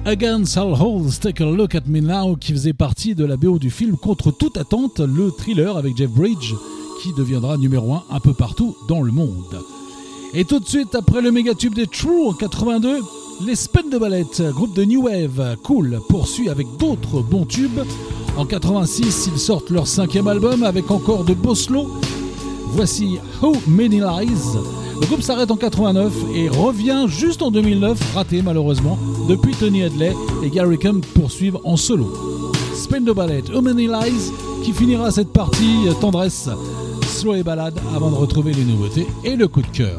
Against 0.06 0.56
All 0.56 0.76
Holes, 0.80 1.18
Take 1.19 1.41
a 1.41 1.48
Look 1.48 1.73
at 1.73 1.88
Me 1.88 1.99
Now, 1.99 2.36
qui 2.36 2.52
faisait 2.52 2.73
partie 2.73 3.15
de 3.15 3.26
la 3.26 3.38
BO 3.38 3.57
du 3.57 3.72
film 3.72 3.98
Contre 3.98 4.30
toute 4.30 4.57
attente, 4.57 4.99
le 4.99 5.32
thriller 5.32 5.77
avec 5.77 5.98
Jeff 5.98 6.11
Bridge, 6.11 6.53
qui 7.02 7.11
deviendra 7.18 7.57
numéro 7.57 7.91
1 7.91 8.03
un 8.11 8.19
peu 8.19 8.36
partout 8.36 8.76
dans 8.88 9.02
le 9.02 9.11
monde. 9.11 9.60
Et 10.36 10.45
tout 10.45 10.60
de 10.60 10.68
suite, 10.68 10.94
après 10.94 11.23
le 11.23 11.32
mégatube 11.32 11.73
des 11.73 11.88
True 11.88 12.27
en 12.27 12.34
82, 12.34 12.99
les 13.44 13.56
Spin 13.56 13.90
de 13.91 13.98
Ballet, 13.98 14.27
groupe 14.52 14.76
de 14.76 14.84
New 14.84 15.06
Wave, 15.06 15.57
cool, 15.64 15.99
poursuit 16.07 16.49
avec 16.49 16.68
d'autres 16.77 17.23
bons 17.23 17.45
tubes. 17.45 17.82
En 18.38 18.45
86, 18.45 19.30
ils 19.34 19.40
sortent 19.40 19.72
leur 19.72 19.88
cinquième 19.88 20.27
album 20.27 20.61
avec 20.61 20.91
encore 20.91 21.23
de 21.23 21.34
beaux 21.34 21.56
slows. 21.56 21.90
Voici 22.68 23.18
How 23.41 23.56
Many 23.68 24.02
Lies. 24.02 24.74
Le 24.99 25.07
groupe 25.07 25.22
s'arrête 25.22 25.51
en 25.51 25.57
89 25.57 26.13
et 26.35 26.47
revient 26.47 27.05
juste 27.07 27.41
en 27.41 27.51
2009, 27.51 28.13
raté 28.13 28.41
malheureusement. 28.41 28.97
Depuis 29.27 29.53
Tony 29.53 29.84
Hadley 29.84 30.13
et 30.43 30.49
Gary 30.49 30.77
Cum 30.77 31.01
poursuivent 31.01 31.59
en 31.63 31.76
solo. 31.76 32.13
Spin 32.73 33.01
de 33.01 33.11
Ballet, 33.11 33.43
How 33.53 33.61
Many 33.61 33.88
Lies, 33.88 34.31
qui 34.63 34.72
finira 34.73 35.11
cette 35.11 35.31
partie 35.34 35.88
tendresse, 35.99 36.49
slow 37.07 37.35
et 37.35 37.43
balade 37.43 37.80
avant 37.95 38.09
de 38.09 38.15
retrouver 38.15 38.53
les 38.53 38.63
nouveautés 38.63 39.07
et 39.23 39.35
le 39.35 39.47
coup 39.47 39.61
de 39.61 39.67
cœur. 39.67 39.97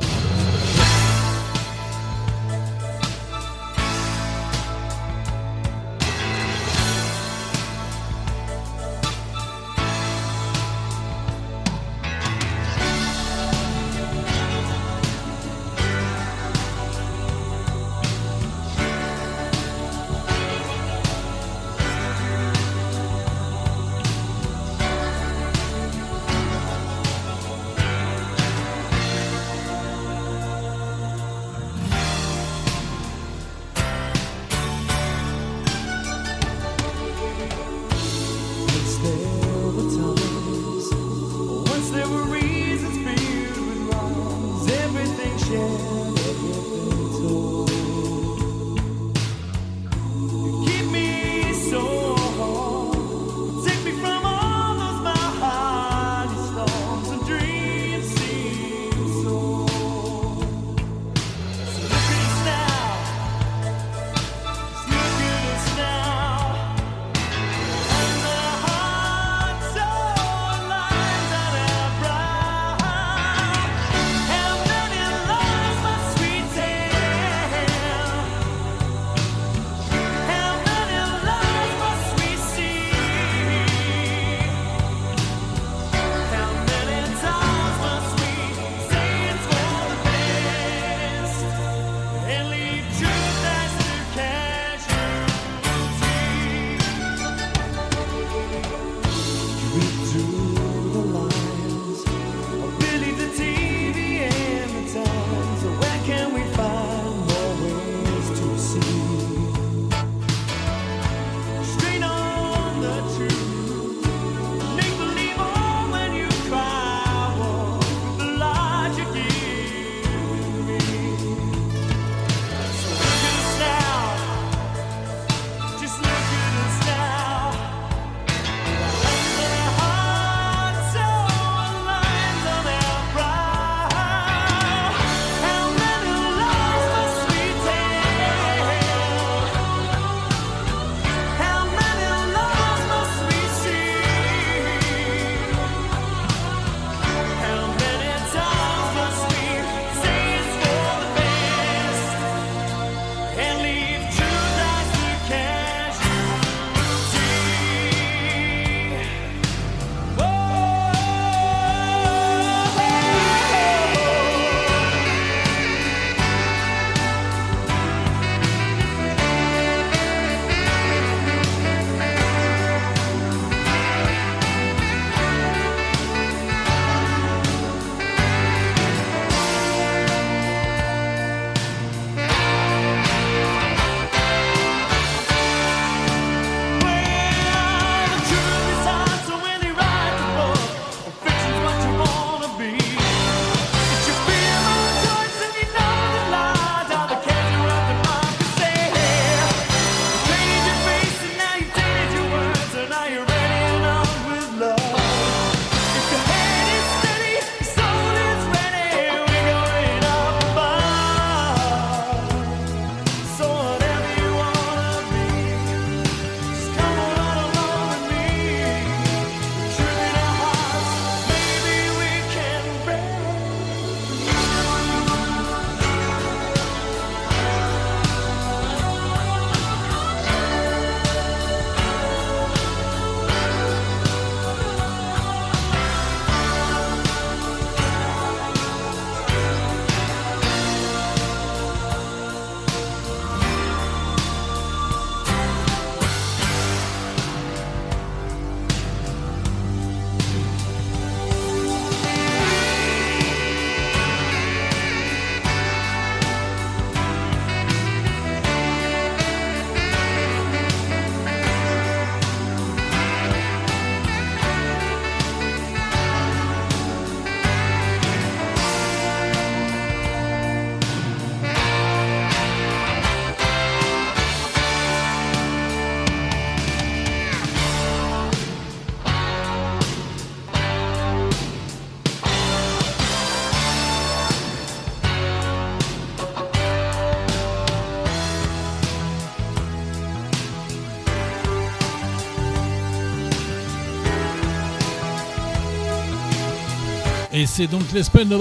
Et 297.38 297.44
c'est 297.44 297.66
donc 297.66 297.82
l'Espagne 297.92 298.30
de 298.30 298.34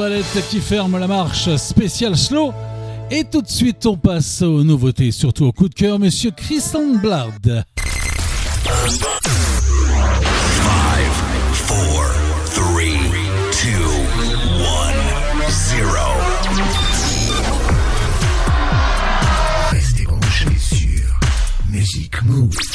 qui 0.50 0.62
ferme 0.62 0.98
la 0.98 1.08
marche 1.08 1.54
spéciale 1.58 2.16
slow. 2.16 2.54
Et 3.12 3.26
tout 3.26 3.42
de 3.42 3.50
suite, 3.50 3.86
on 3.86 3.98
passe 3.98 4.42
aux 4.42 4.64
nouveautés, 4.64 5.12
surtout 5.12 5.44
au 5.44 5.52
coup 5.52 5.68
de 5.68 5.74
cœur, 5.74 6.00
monsieur 6.00 6.32
Christian 6.32 6.96
Blard. 7.02 7.34
5, 7.44 7.60
4, 8.72 9.28
3, 11.68 11.78
2, 12.56 12.62
1, 15.46 15.50
0. 15.50 15.90
Restez 19.72 20.06
branchés 20.06 20.58
sur 20.58 21.20
Music 21.70 22.24
Move. 22.24 22.75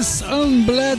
Chris 0.00 0.24
and 0.24 0.64
Blood. 0.64 0.98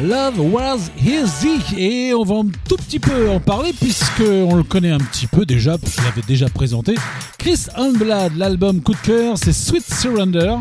Love 0.00 0.38
was 0.38 0.90
easy. 0.96 1.60
Et 1.76 2.14
on 2.14 2.22
va 2.22 2.36
un 2.36 2.46
tout 2.68 2.76
petit 2.76 3.00
peu 3.00 3.28
en 3.28 3.40
parler 3.40 3.72
puisque 3.72 4.20
on 4.20 4.54
le 4.54 4.62
connaît 4.62 4.92
un 4.92 4.98
petit 4.98 5.26
peu 5.26 5.44
déjà, 5.44 5.76
je 5.84 6.04
l'avais 6.04 6.22
déjà 6.24 6.48
présenté. 6.48 6.94
Chris 7.36 7.66
Unblad, 7.74 8.36
l'album 8.36 8.80
coup 8.80 8.92
de 8.92 8.98
cœur, 8.98 9.34
c'est 9.36 9.52
Sweet 9.52 9.92
Surrender. 9.92 10.54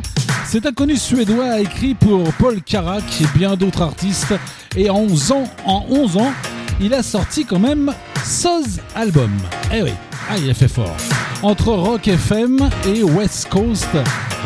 Cet 0.44 0.66
inconnu 0.66 0.98
suédois 0.98 1.52
a 1.52 1.60
écrit 1.60 1.94
pour 1.94 2.34
Paul 2.34 2.64
Karak 2.64 3.04
et 3.22 3.38
bien 3.38 3.56
d'autres 3.56 3.84
artistes. 3.84 4.34
Et 4.76 4.90
en 4.90 5.02
11 5.02 5.32
ans, 5.32 5.44
en 5.64 5.86
11 5.88 6.18
ans 6.18 6.34
il 6.80 6.96
a 6.96 7.04
sorti 7.04 7.46
quand 7.46 7.60
même 7.60 7.94
16 8.24 8.82
albums. 8.96 9.38
Eh 9.72 9.84
oui, 9.84 9.92
ah, 10.32 10.36
il 10.40 10.50
a 10.50 10.56
fait 10.56 10.68
fort. 10.68 10.98
Entre 11.44 11.68
Rock 11.68 12.08
FM 12.08 12.58
et 12.88 13.04
West 13.04 13.50
Coast, 13.50 13.90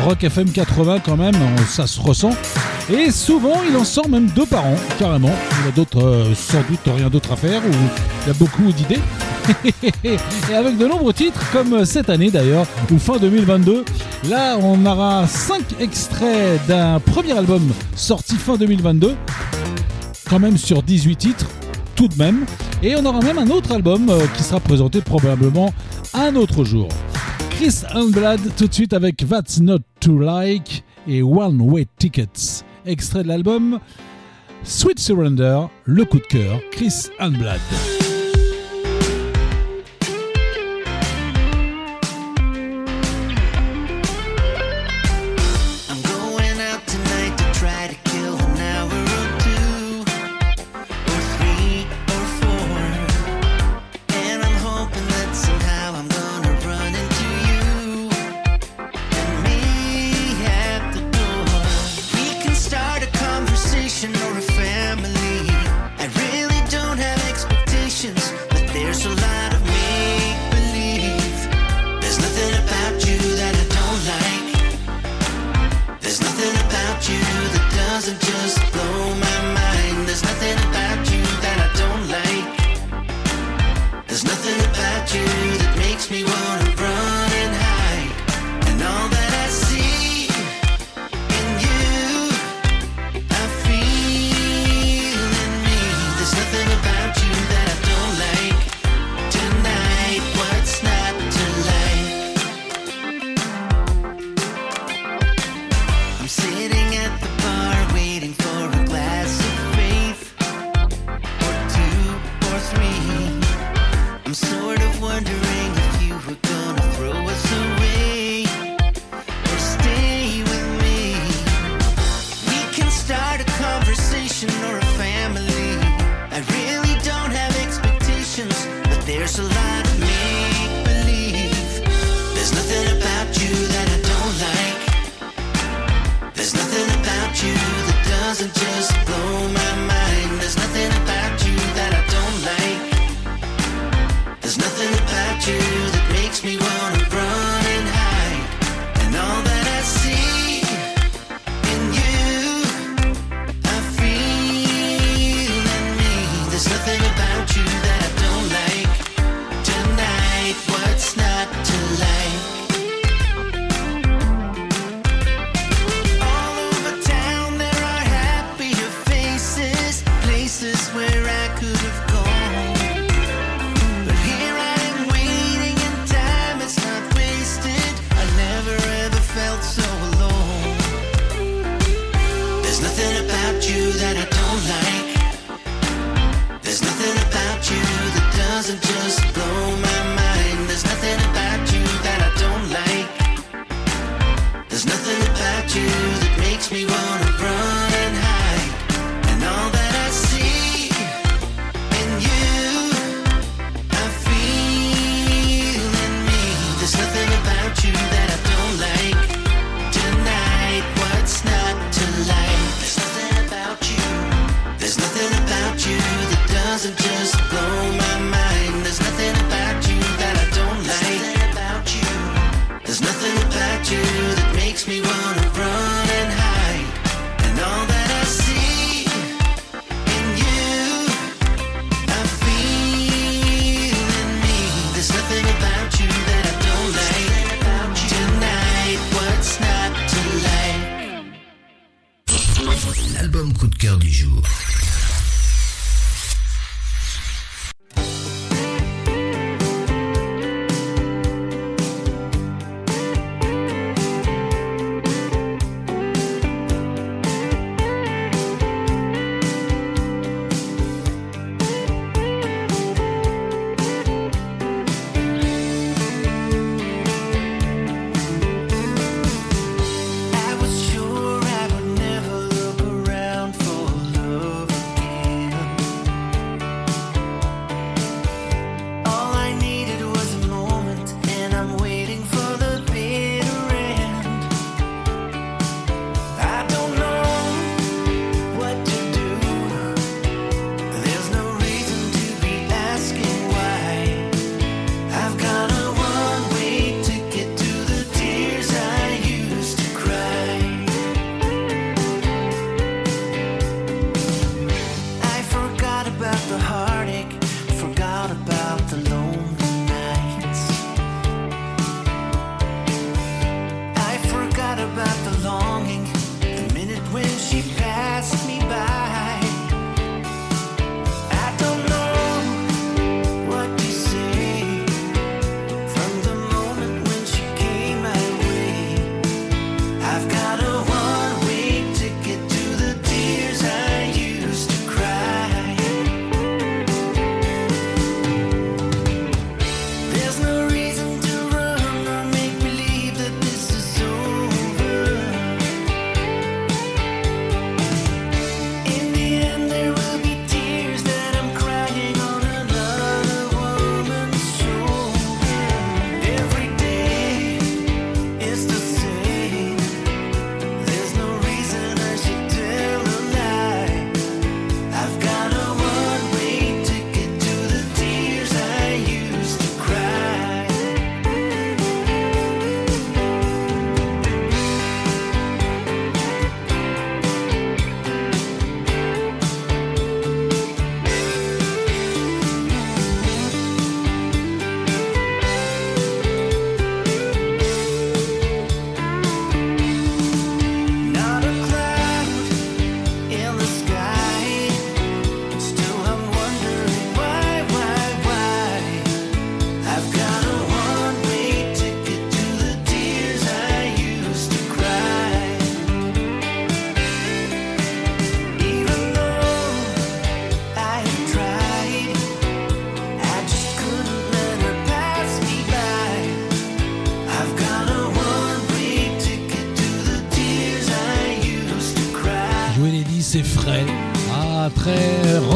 Rock 0.04 0.22
FM 0.22 0.50
80 0.50 0.98
quand 1.00 1.16
même, 1.16 1.36
ça 1.66 1.86
se 1.86 1.98
ressent. 1.98 2.32
Et 2.88 3.10
souvent, 3.10 3.62
il 3.68 3.76
en 3.76 3.84
sort 3.84 4.08
même 4.08 4.26
deux 4.26 4.46
par 4.46 4.64
an, 4.64 4.76
carrément. 4.96 5.32
Il 5.62 5.68
a 5.68 5.72
d'autres, 5.72 6.04
euh, 6.04 6.34
sans 6.34 6.60
doute, 6.68 6.78
rien 6.86 7.08
d'autre 7.08 7.32
à 7.32 7.36
faire, 7.36 7.60
ou 7.66 7.72
il 8.24 8.30
a 8.30 8.34
beaucoup 8.34 8.70
d'idées. 8.70 9.00
et 10.04 10.54
avec 10.54 10.76
de 10.76 10.86
nombreux 10.86 11.12
titres, 11.12 11.40
comme 11.50 11.72
euh, 11.72 11.84
cette 11.84 12.10
année 12.10 12.30
d'ailleurs, 12.30 12.64
ou 12.92 12.98
fin 12.98 13.16
2022. 13.16 13.84
Là, 14.28 14.56
on 14.60 14.86
aura 14.86 15.26
5 15.26 15.80
extraits 15.80 16.64
d'un 16.68 17.00
premier 17.00 17.32
album 17.32 17.62
sorti 17.96 18.36
fin 18.36 18.56
2022, 18.56 19.16
quand 20.30 20.38
même 20.38 20.56
sur 20.56 20.80
18 20.82 21.16
titres, 21.16 21.46
tout 21.96 22.06
de 22.06 22.16
même. 22.16 22.44
Et 22.84 22.94
on 22.94 23.04
aura 23.04 23.20
même 23.20 23.38
un 23.38 23.50
autre 23.50 23.72
album 23.72 24.10
euh, 24.10 24.26
qui 24.36 24.44
sera 24.44 24.60
présenté 24.60 25.00
probablement 25.00 25.72
un 26.14 26.36
autre 26.36 26.62
jour. 26.62 26.88
Chris 27.50 27.82
Unblad 27.94 28.40
tout 28.56 28.68
de 28.68 28.74
suite 28.74 28.92
avec 28.92 29.26
That's 29.28 29.60
Not 29.60 29.80
To 30.00 30.18
Like 30.18 30.84
et 31.08 31.22
One 31.22 31.60
Way 31.60 31.86
Tickets 31.98 32.65
extrait 32.86 33.22
de 33.22 33.28
l'album 33.28 33.80
Sweet 34.64 34.98
Surrender, 34.98 35.60
le 35.84 36.04
coup 36.04 36.18
de 36.18 36.26
cœur, 36.26 36.60
Chris 36.72 37.08
Hanblad. 37.20 37.60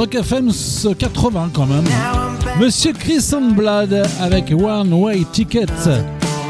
Rock 0.01 0.15
FM 0.15 0.51
80 0.99 1.51
quand 1.53 1.67
même. 1.67 1.85
Monsieur 2.59 2.95
Chris 2.95 3.21
Sandblad 3.21 4.09
avec 4.19 4.51
One 4.51 4.95
Way 4.95 5.27
Ticket. 5.31 5.67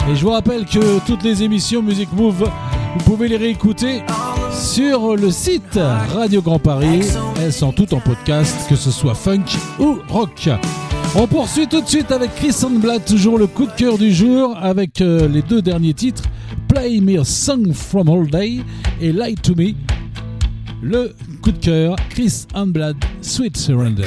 Et 0.08 0.14
je 0.14 0.22
vous 0.22 0.30
rappelle 0.30 0.64
que 0.64 1.04
toutes 1.04 1.24
les 1.24 1.42
émissions 1.42 1.82
Music 1.82 2.08
Move, 2.12 2.48
vous 2.94 3.04
pouvez 3.04 3.26
les 3.26 3.36
réécouter 3.36 4.02
sur 4.52 5.16
le 5.16 5.32
site 5.32 5.80
Radio 6.14 6.40
Grand 6.42 6.60
Paris. 6.60 7.00
Elles 7.42 7.52
sont 7.52 7.72
toutes 7.72 7.92
en 7.92 7.98
podcast, 7.98 8.54
que 8.68 8.76
ce 8.76 8.92
soit 8.92 9.16
funk 9.16 9.46
ou 9.80 9.98
rock. 10.08 10.48
On 11.16 11.26
poursuit 11.26 11.66
tout 11.66 11.80
de 11.80 11.88
suite 11.88 12.12
avec 12.12 12.32
Chris 12.36 12.52
Sandblad, 12.52 13.04
toujours 13.04 13.36
le 13.36 13.48
coup 13.48 13.66
de 13.66 13.72
cœur 13.72 13.98
du 13.98 14.14
jour, 14.14 14.56
avec 14.62 15.00
euh, 15.00 15.26
les 15.26 15.42
deux 15.42 15.60
derniers 15.60 15.94
titres, 15.94 16.22
Play 16.68 17.00
Me 17.00 17.18
a 17.18 17.24
Song 17.24 17.72
from 17.72 18.08
All 18.08 18.30
Day 18.30 18.60
et 19.00 19.10
Lie 19.10 19.34
to 19.34 19.56
Me 19.56 19.74
le 20.82 21.14
coup 21.42 21.52
de 21.52 21.58
cœur 21.58 21.96
Chris 22.10 22.46
Unblad 22.54 22.96
Sweet 23.22 23.56
Surrender. 23.56 24.04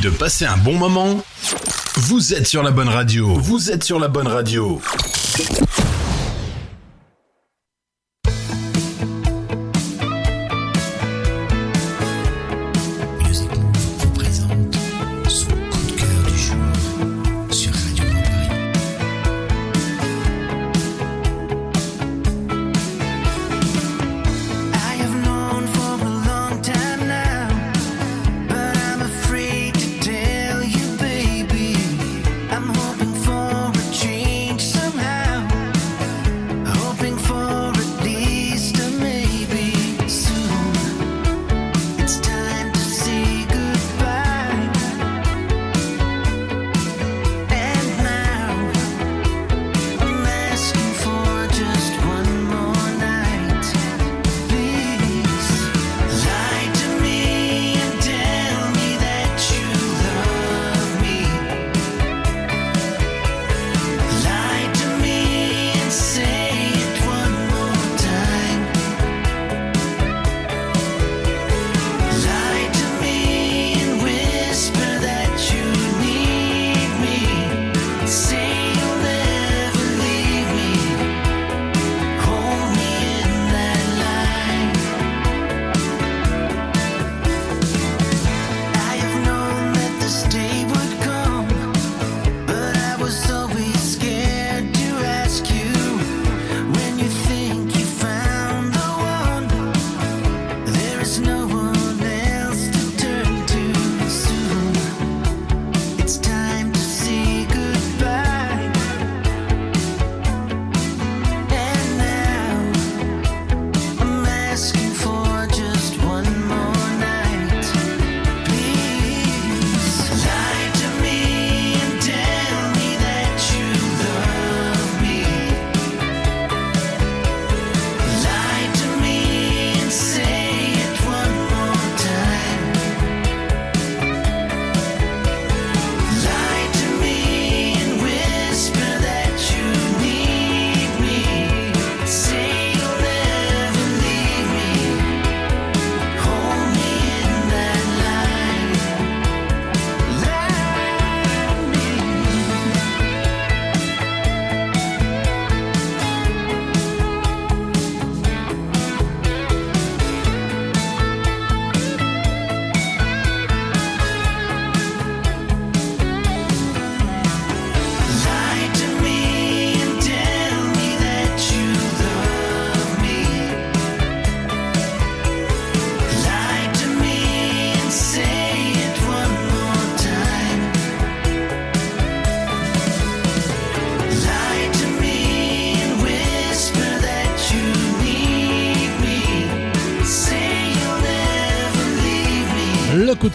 de 0.00 0.10
passer 0.10 0.44
un 0.44 0.56
bon 0.56 0.74
moment? 0.74 1.22
Vous 1.96 2.34
êtes 2.34 2.46
sur 2.46 2.62
la 2.62 2.70
bonne 2.70 2.88
radio. 2.88 3.34
Vous 3.34 3.70
êtes 3.70 3.84
sur 3.84 3.98
la 3.98 4.08
bonne 4.08 4.26
radio. 4.26 4.80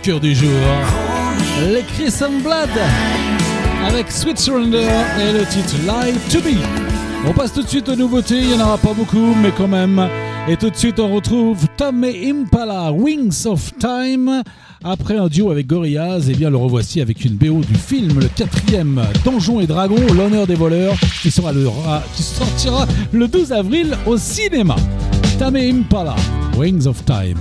cœur 0.02 0.20
du 0.20 0.34
jour. 0.34 0.50
Hein. 0.50 1.38
Les 1.74 1.84
Chris 1.84 2.14
and 2.24 2.42
Blood 2.44 2.70
avec 3.86 4.12
Sweet 4.12 4.38
Surrender 4.38 4.90
et 5.20 5.34
le 5.34 5.46
titre 5.46 5.76
Lie 5.84 6.14
to 6.32 6.40
Be. 6.40 6.56
On 7.28 7.34
passe 7.34 7.54
tout 7.54 7.62
de 7.62 7.68
suite 7.68 7.88
aux 7.90 7.96
nouveautés, 7.96 8.40
il 8.40 8.48
n'y 8.48 8.54
en 8.56 8.66
aura 8.66 8.78
pas 8.78 8.94
beaucoup, 8.94 9.36
mais 9.42 9.52
quand 9.56 9.68
même. 9.68 10.10
Et 10.48 10.58
tout 10.58 10.72
de 10.72 10.76
suite, 10.76 11.00
on 11.00 11.14
retrouve 11.14 11.68
Tame 11.78 12.04
Impala, 12.04 12.92
Wings 12.92 13.46
of 13.46 13.72
Time. 13.78 14.42
Après 14.84 15.18
un 15.18 15.28
duo 15.28 15.52
avec 15.52 15.68
Gorillaz, 15.68 16.30
et 16.30 16.34
bien 16.34 16.50
le 16.50 16.58
revoici 16.58 17.00
avec 17.00 17.24
une 17.24 17.36
BO 17.36 17.62
du 17.62 17.76
film, 17.76 18.20
le 18.20 18.28
quatrième 18.28 19.04
Donjon 19.24 19.60
et 19.60 19.68
Dragon, 19.68 20.02
l'honneur 20.16 20.48
des 20.48 20.56
voleurs, 20.56 20.96
qui, 21.22 21.30
qui 21.30 22.24
sortira 22.24 22.88
le 23.12 23.28
12 23.28 23.52
avril 23.52 23.96
au 24.08 24.18
cinéma. 24.18 24.76
Tame 25.38 25.58
Impala, 25.58 26.16
Wings 26.58 26.88
of 26.88 27.06
Time. 27.06 27.38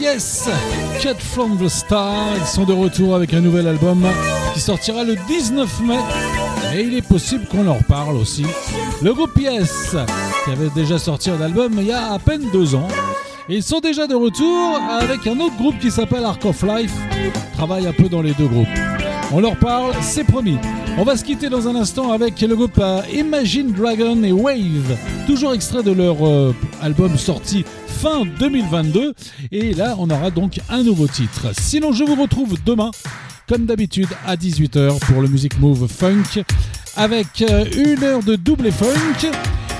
Yes, 0.00 0.48
Cut 1.02 1.18
from 1.18 1.56
the 1.58 1.68
Star, 1.68 2.36
ils 2.38 2.46
sont 2.46 2.64
de 2.64 2.72
retour 2.72 3.16
avec 3.16 3.34
un 3.34 3.40
nouvel 3.40 3.66
album 3.66 4.06
qui 4.54 4.60
sortira 4.60 5.02
le 5.02 5.16
19 5.26 5.80
mai. 5.80 5.98
Et 6.74 6.82
il 6.82 6.94
est 6.94 7.02
possible 7.02 7.46
qu'on 7.46 7.66
en 7.66 7.74
reparle 7.74 8.16
aussi. 8.16 8.44
Le 9.02 9.12
groupe 9.12 9.36
Yes, 9.40 9.96
qui 10.44 10.50
avait 10.52 10.70
déjà 10.74 10.98
sorti 10.98 11.30
un 11.30 11.40
album 11.40 11.74
il 11.78 11.86
y 11.86 11.92
a 11.92 12.12
à 12.12 12.18
peine 12.18 12.44
deux 12.52 12.74
ans. 12.76 12.86
Ils 13.48 13.62
sont 13.62 13.80
déjà 13.80 14.06
de 14.06 14.14
retour 14.14 14.78
avec 15.00 15.26
un 15.26 15.40
autre 15.40 15.56
groupe 15.56 15.78
qui 15.80 15.90
s'appelle 15.90 16.24
Arc 16.24 16.44
of 16.44 16.62
Life. 16.62 16.92
Ils 17.16 17.56
Travaillent 17.56 17.86
un 17.88 17.92
peu 17.92 18.08
dans 18.08 18.22
les 18.22 18.34
deux 18.34 18.46
groupes. 18.46 18.68
On 19.32 19.40
leur 19.40 19.56
parle, 19.56 19.92
c'est 20.00 20.24
promis. 20.24 20.58
On 20.96 21.02
va 21.04 21.16
se 21.16 21.24
quitter 21.24 21.48
dans 21.48 21.66
un 21.66 21.76
instant 21.76 22.12
avec 22.12 22.40
le 22.40 22.54
groupe 22.56 22.78
euh, 22.78 23.02
Imagine 23.12 23.72
Dragon 23.72 24.22
et 24.22 24.32
Wave, 24.32 24.96
toujours 25.26 25.54
extrait 25.54 25.82
de 25.82 25.92
leur 25.92 26.26
euh, 26.26 26.54
album 26.82 27.16
sorti 27.16 27.64
fin 27.98 28.24
2022. 28.38 29.12
Et 29.50 29.74
là, 29.74 29.96
on 29.98 30.08
aura 30.08 30.30
donc 30.30 30.60
un 30.68 30.82
nouveau 30.84 31.08
titre. 31.08 31.48
Sinon, 31.58 31.92
je 31.92 32.04
vous 32.04 32.14
retrouve 32.14 32.56
demain, 32.64 32.90
comme 33.48 33.66
d'habitude, 33.66 34.08
à 34.24 34.36
18h 34.36 35.00
pour 35.00 35.20
le 35.20 35.28
Music 35.28 35.58
Move 35.58 35.88
Funk, 35.88 36.42
avec 36.96 37.42
euh, 37.42 37.64
une 37.76 38.04
heure 38.04 38.22
de 38.22 38.36
double 38.36 38.70
funk, 38.70 39.30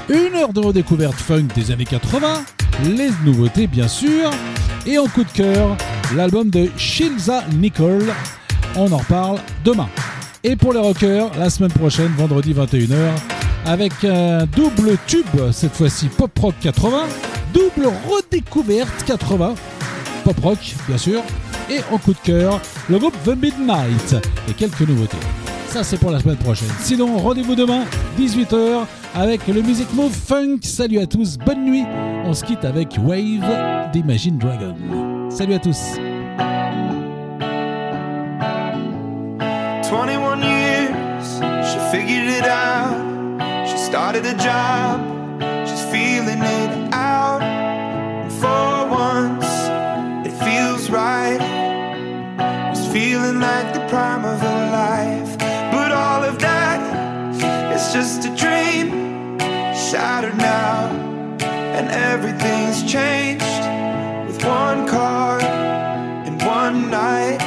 une 0.09 0.35
heure 0.35 0.53
de 0.53 0.61
redécouverte 0.61 1.15
funk 1.15 1.47
des 1.55 1.71
années 1.71 1.85
80, 1.85 2.45
les 2.97 3.11
nouveautés 3.25 3.69
bien 3.69 3.89
sûr, 3.89 4.31
et 4.87 4.99
en 4.99 5.07
coup 5.07 5.23
de 5.23 5.31
cœur, 5.31 5.77
l'album 6.17 6.51
de 6.51 6.69
Shilza 6.77 7.45
Nicole. 7.57 8.13
On 8.75 8.91
en 8.91 8.99
reparle 8.99 9.39
demain. 9.65 9.89
Et 10.43 10.57
pour 10.57 10.73
les 10.73 10.81
rockers, 10.81 11.31
la 11.39 11.51
semaine 11.51 11.73
prochaine, 11.73 12.11
vendredi 12.17 12.53
21h, 12.53 13.13
avec 13.69 13.93
un 14.03 14.47
double 14.47 14.97
tube, 15.07 15.27
cette 15.53 15.75
fois-ci 15.75 16.09
pop 16.09 16.31
rock 16.39 16.55
80, 16.63 17.03
double 17.53 17.89
redécouverte 18.09 19.05
80, 19.05 19.55
pop 20.25 20.41
rock 20.43 20.75
bien 20.89 20.97
sûr, 20.97 21.21
et 21.71 21.81
en 21.93 21.99
coup 21.99 22.15
de 22.15 22.19
cœur, 22.25 22.61
le 22.89 22.99
groupe 22.99 23.15
The 23.25 23.37
Midnight 23.37 24.17
et 24.49 24.55
quelques 24.55 24.81
nouveautés. 24.81 25.19
Ça 25.69 25.85
c'est 25.85 25.99
pour 25.99 26.11
la 26.11 26.19
semaine 26.19 26.39
prochaine. 26.39 26.71
Sinon, 26.81 27.19
rendez-vous 27.19 27.55
demain, 27.55 27.85
18h, 28.19 28.87
avec 29.15 29.47
le 29.47 29.61
Music 29.61 29.93
Move 29.93 30.13
Funk. 30.13 30.61
Salut 30.63 30.99
à 30.99 31.07
tous, 31.07 31.37
bonne 31.37 31.65
nuit. 31.67 31.85
On 32.25 32.33
se 32.33 32.45
quitte 32.45 32.65
avec 32.65 32.97
Wave 33.05 33.91
d'Imagine 33.93 34.39
Dragon. 34.39 34.75
Salut 35.29 35.55
à 35.55 35.59
tous. 35.59 35.79
21 39.91 40.43
years, 40.43 41.41
she 41.65 41.79
figured 41.91 42.31
it 42.31 42.45
out. 42.45 43.08
Started 43.89 44.27
a 44.27 44.35
job, 44.35 45.01
she's 45.67 45.83
feeling 45.85 46.43
it 46.43 46.93
out. 46.93 47.41
And 47.41 48.31
for 48.31 48.87
once, 48.87 49.47
it 50.29 50.35
feels 50.45 50.91
right. 50.91 51.41
It's 52.71 52.87
feeling 52.93 53.41
like 53.41 53.73
the 53.73 53.81
prime 53.89 54.27
of 54.27 54.39
her 54.41 54.71
life. 54.71 55.39
But 55.73 55.91
all 55.91 56.23
of 56.23 56.39
that 56.41 56.81
is 57.75 57.91
just 57.95 58.27
a 58.27 58.37
dream, 58.37 59.39
shattered 59.73 60.37
now. 60.37 60.91
And 61.41 61.89
everything's 61.89 62.83
changed 62.85 63.63
with 64.27 64.45
one 64.45 64.87
car 64.87 65.41
and 65.41 66.43
one 66.43 66.91
night. 66.91 67.41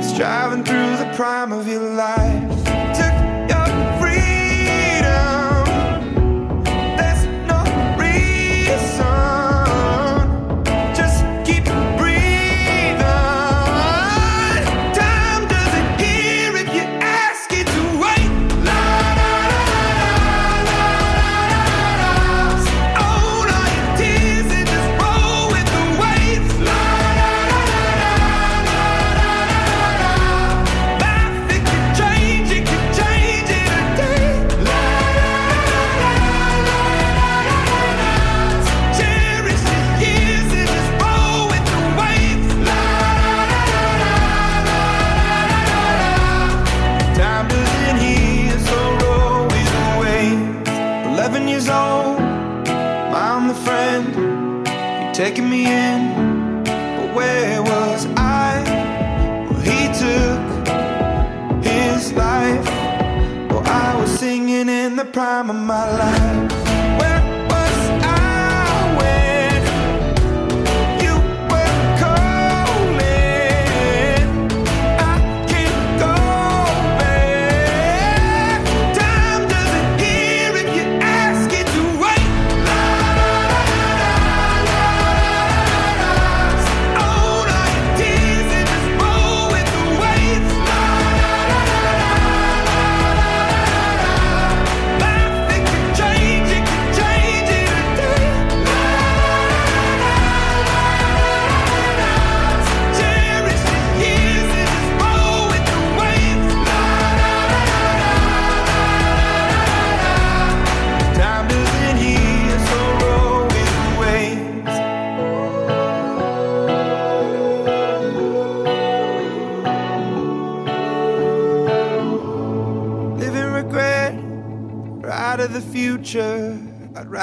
It's 0.00 0.12
driving 0.18 0.64
through 0.64 0.96
the 0.96 1.12
prime 1.14 1.52
of 1.52 1.68
your 1.68 1.88
life. 1.94 2.43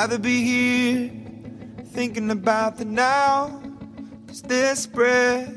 Rather 0.02 0.18
be 0.18 0.42
here 0.42 1.12
thinking 1.94 2.32
about 2.32 2.76
the 2.76 2.86
now. 2.86 3.62
Cause 4.26 4.42
this 4.42 4.88
breath 4.88 5.54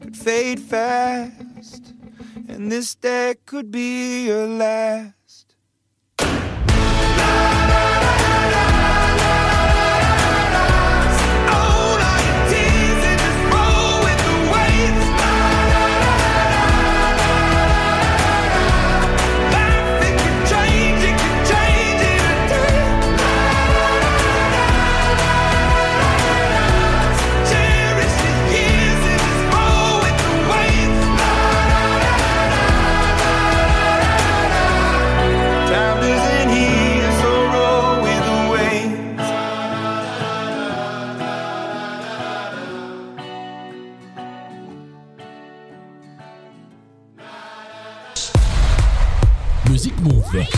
could 0.00 0.16
fade 0.16 0.60
fast, 0.60 1.92
and 2.48 2.72
this 2.72 2.94
day 2.94 3.34
could 3.44 3.70
be 3.70 4.28
your 4.28 4.46
last. 4.46 5.15
Music 50.32 50.52
Move. 50.52 50.55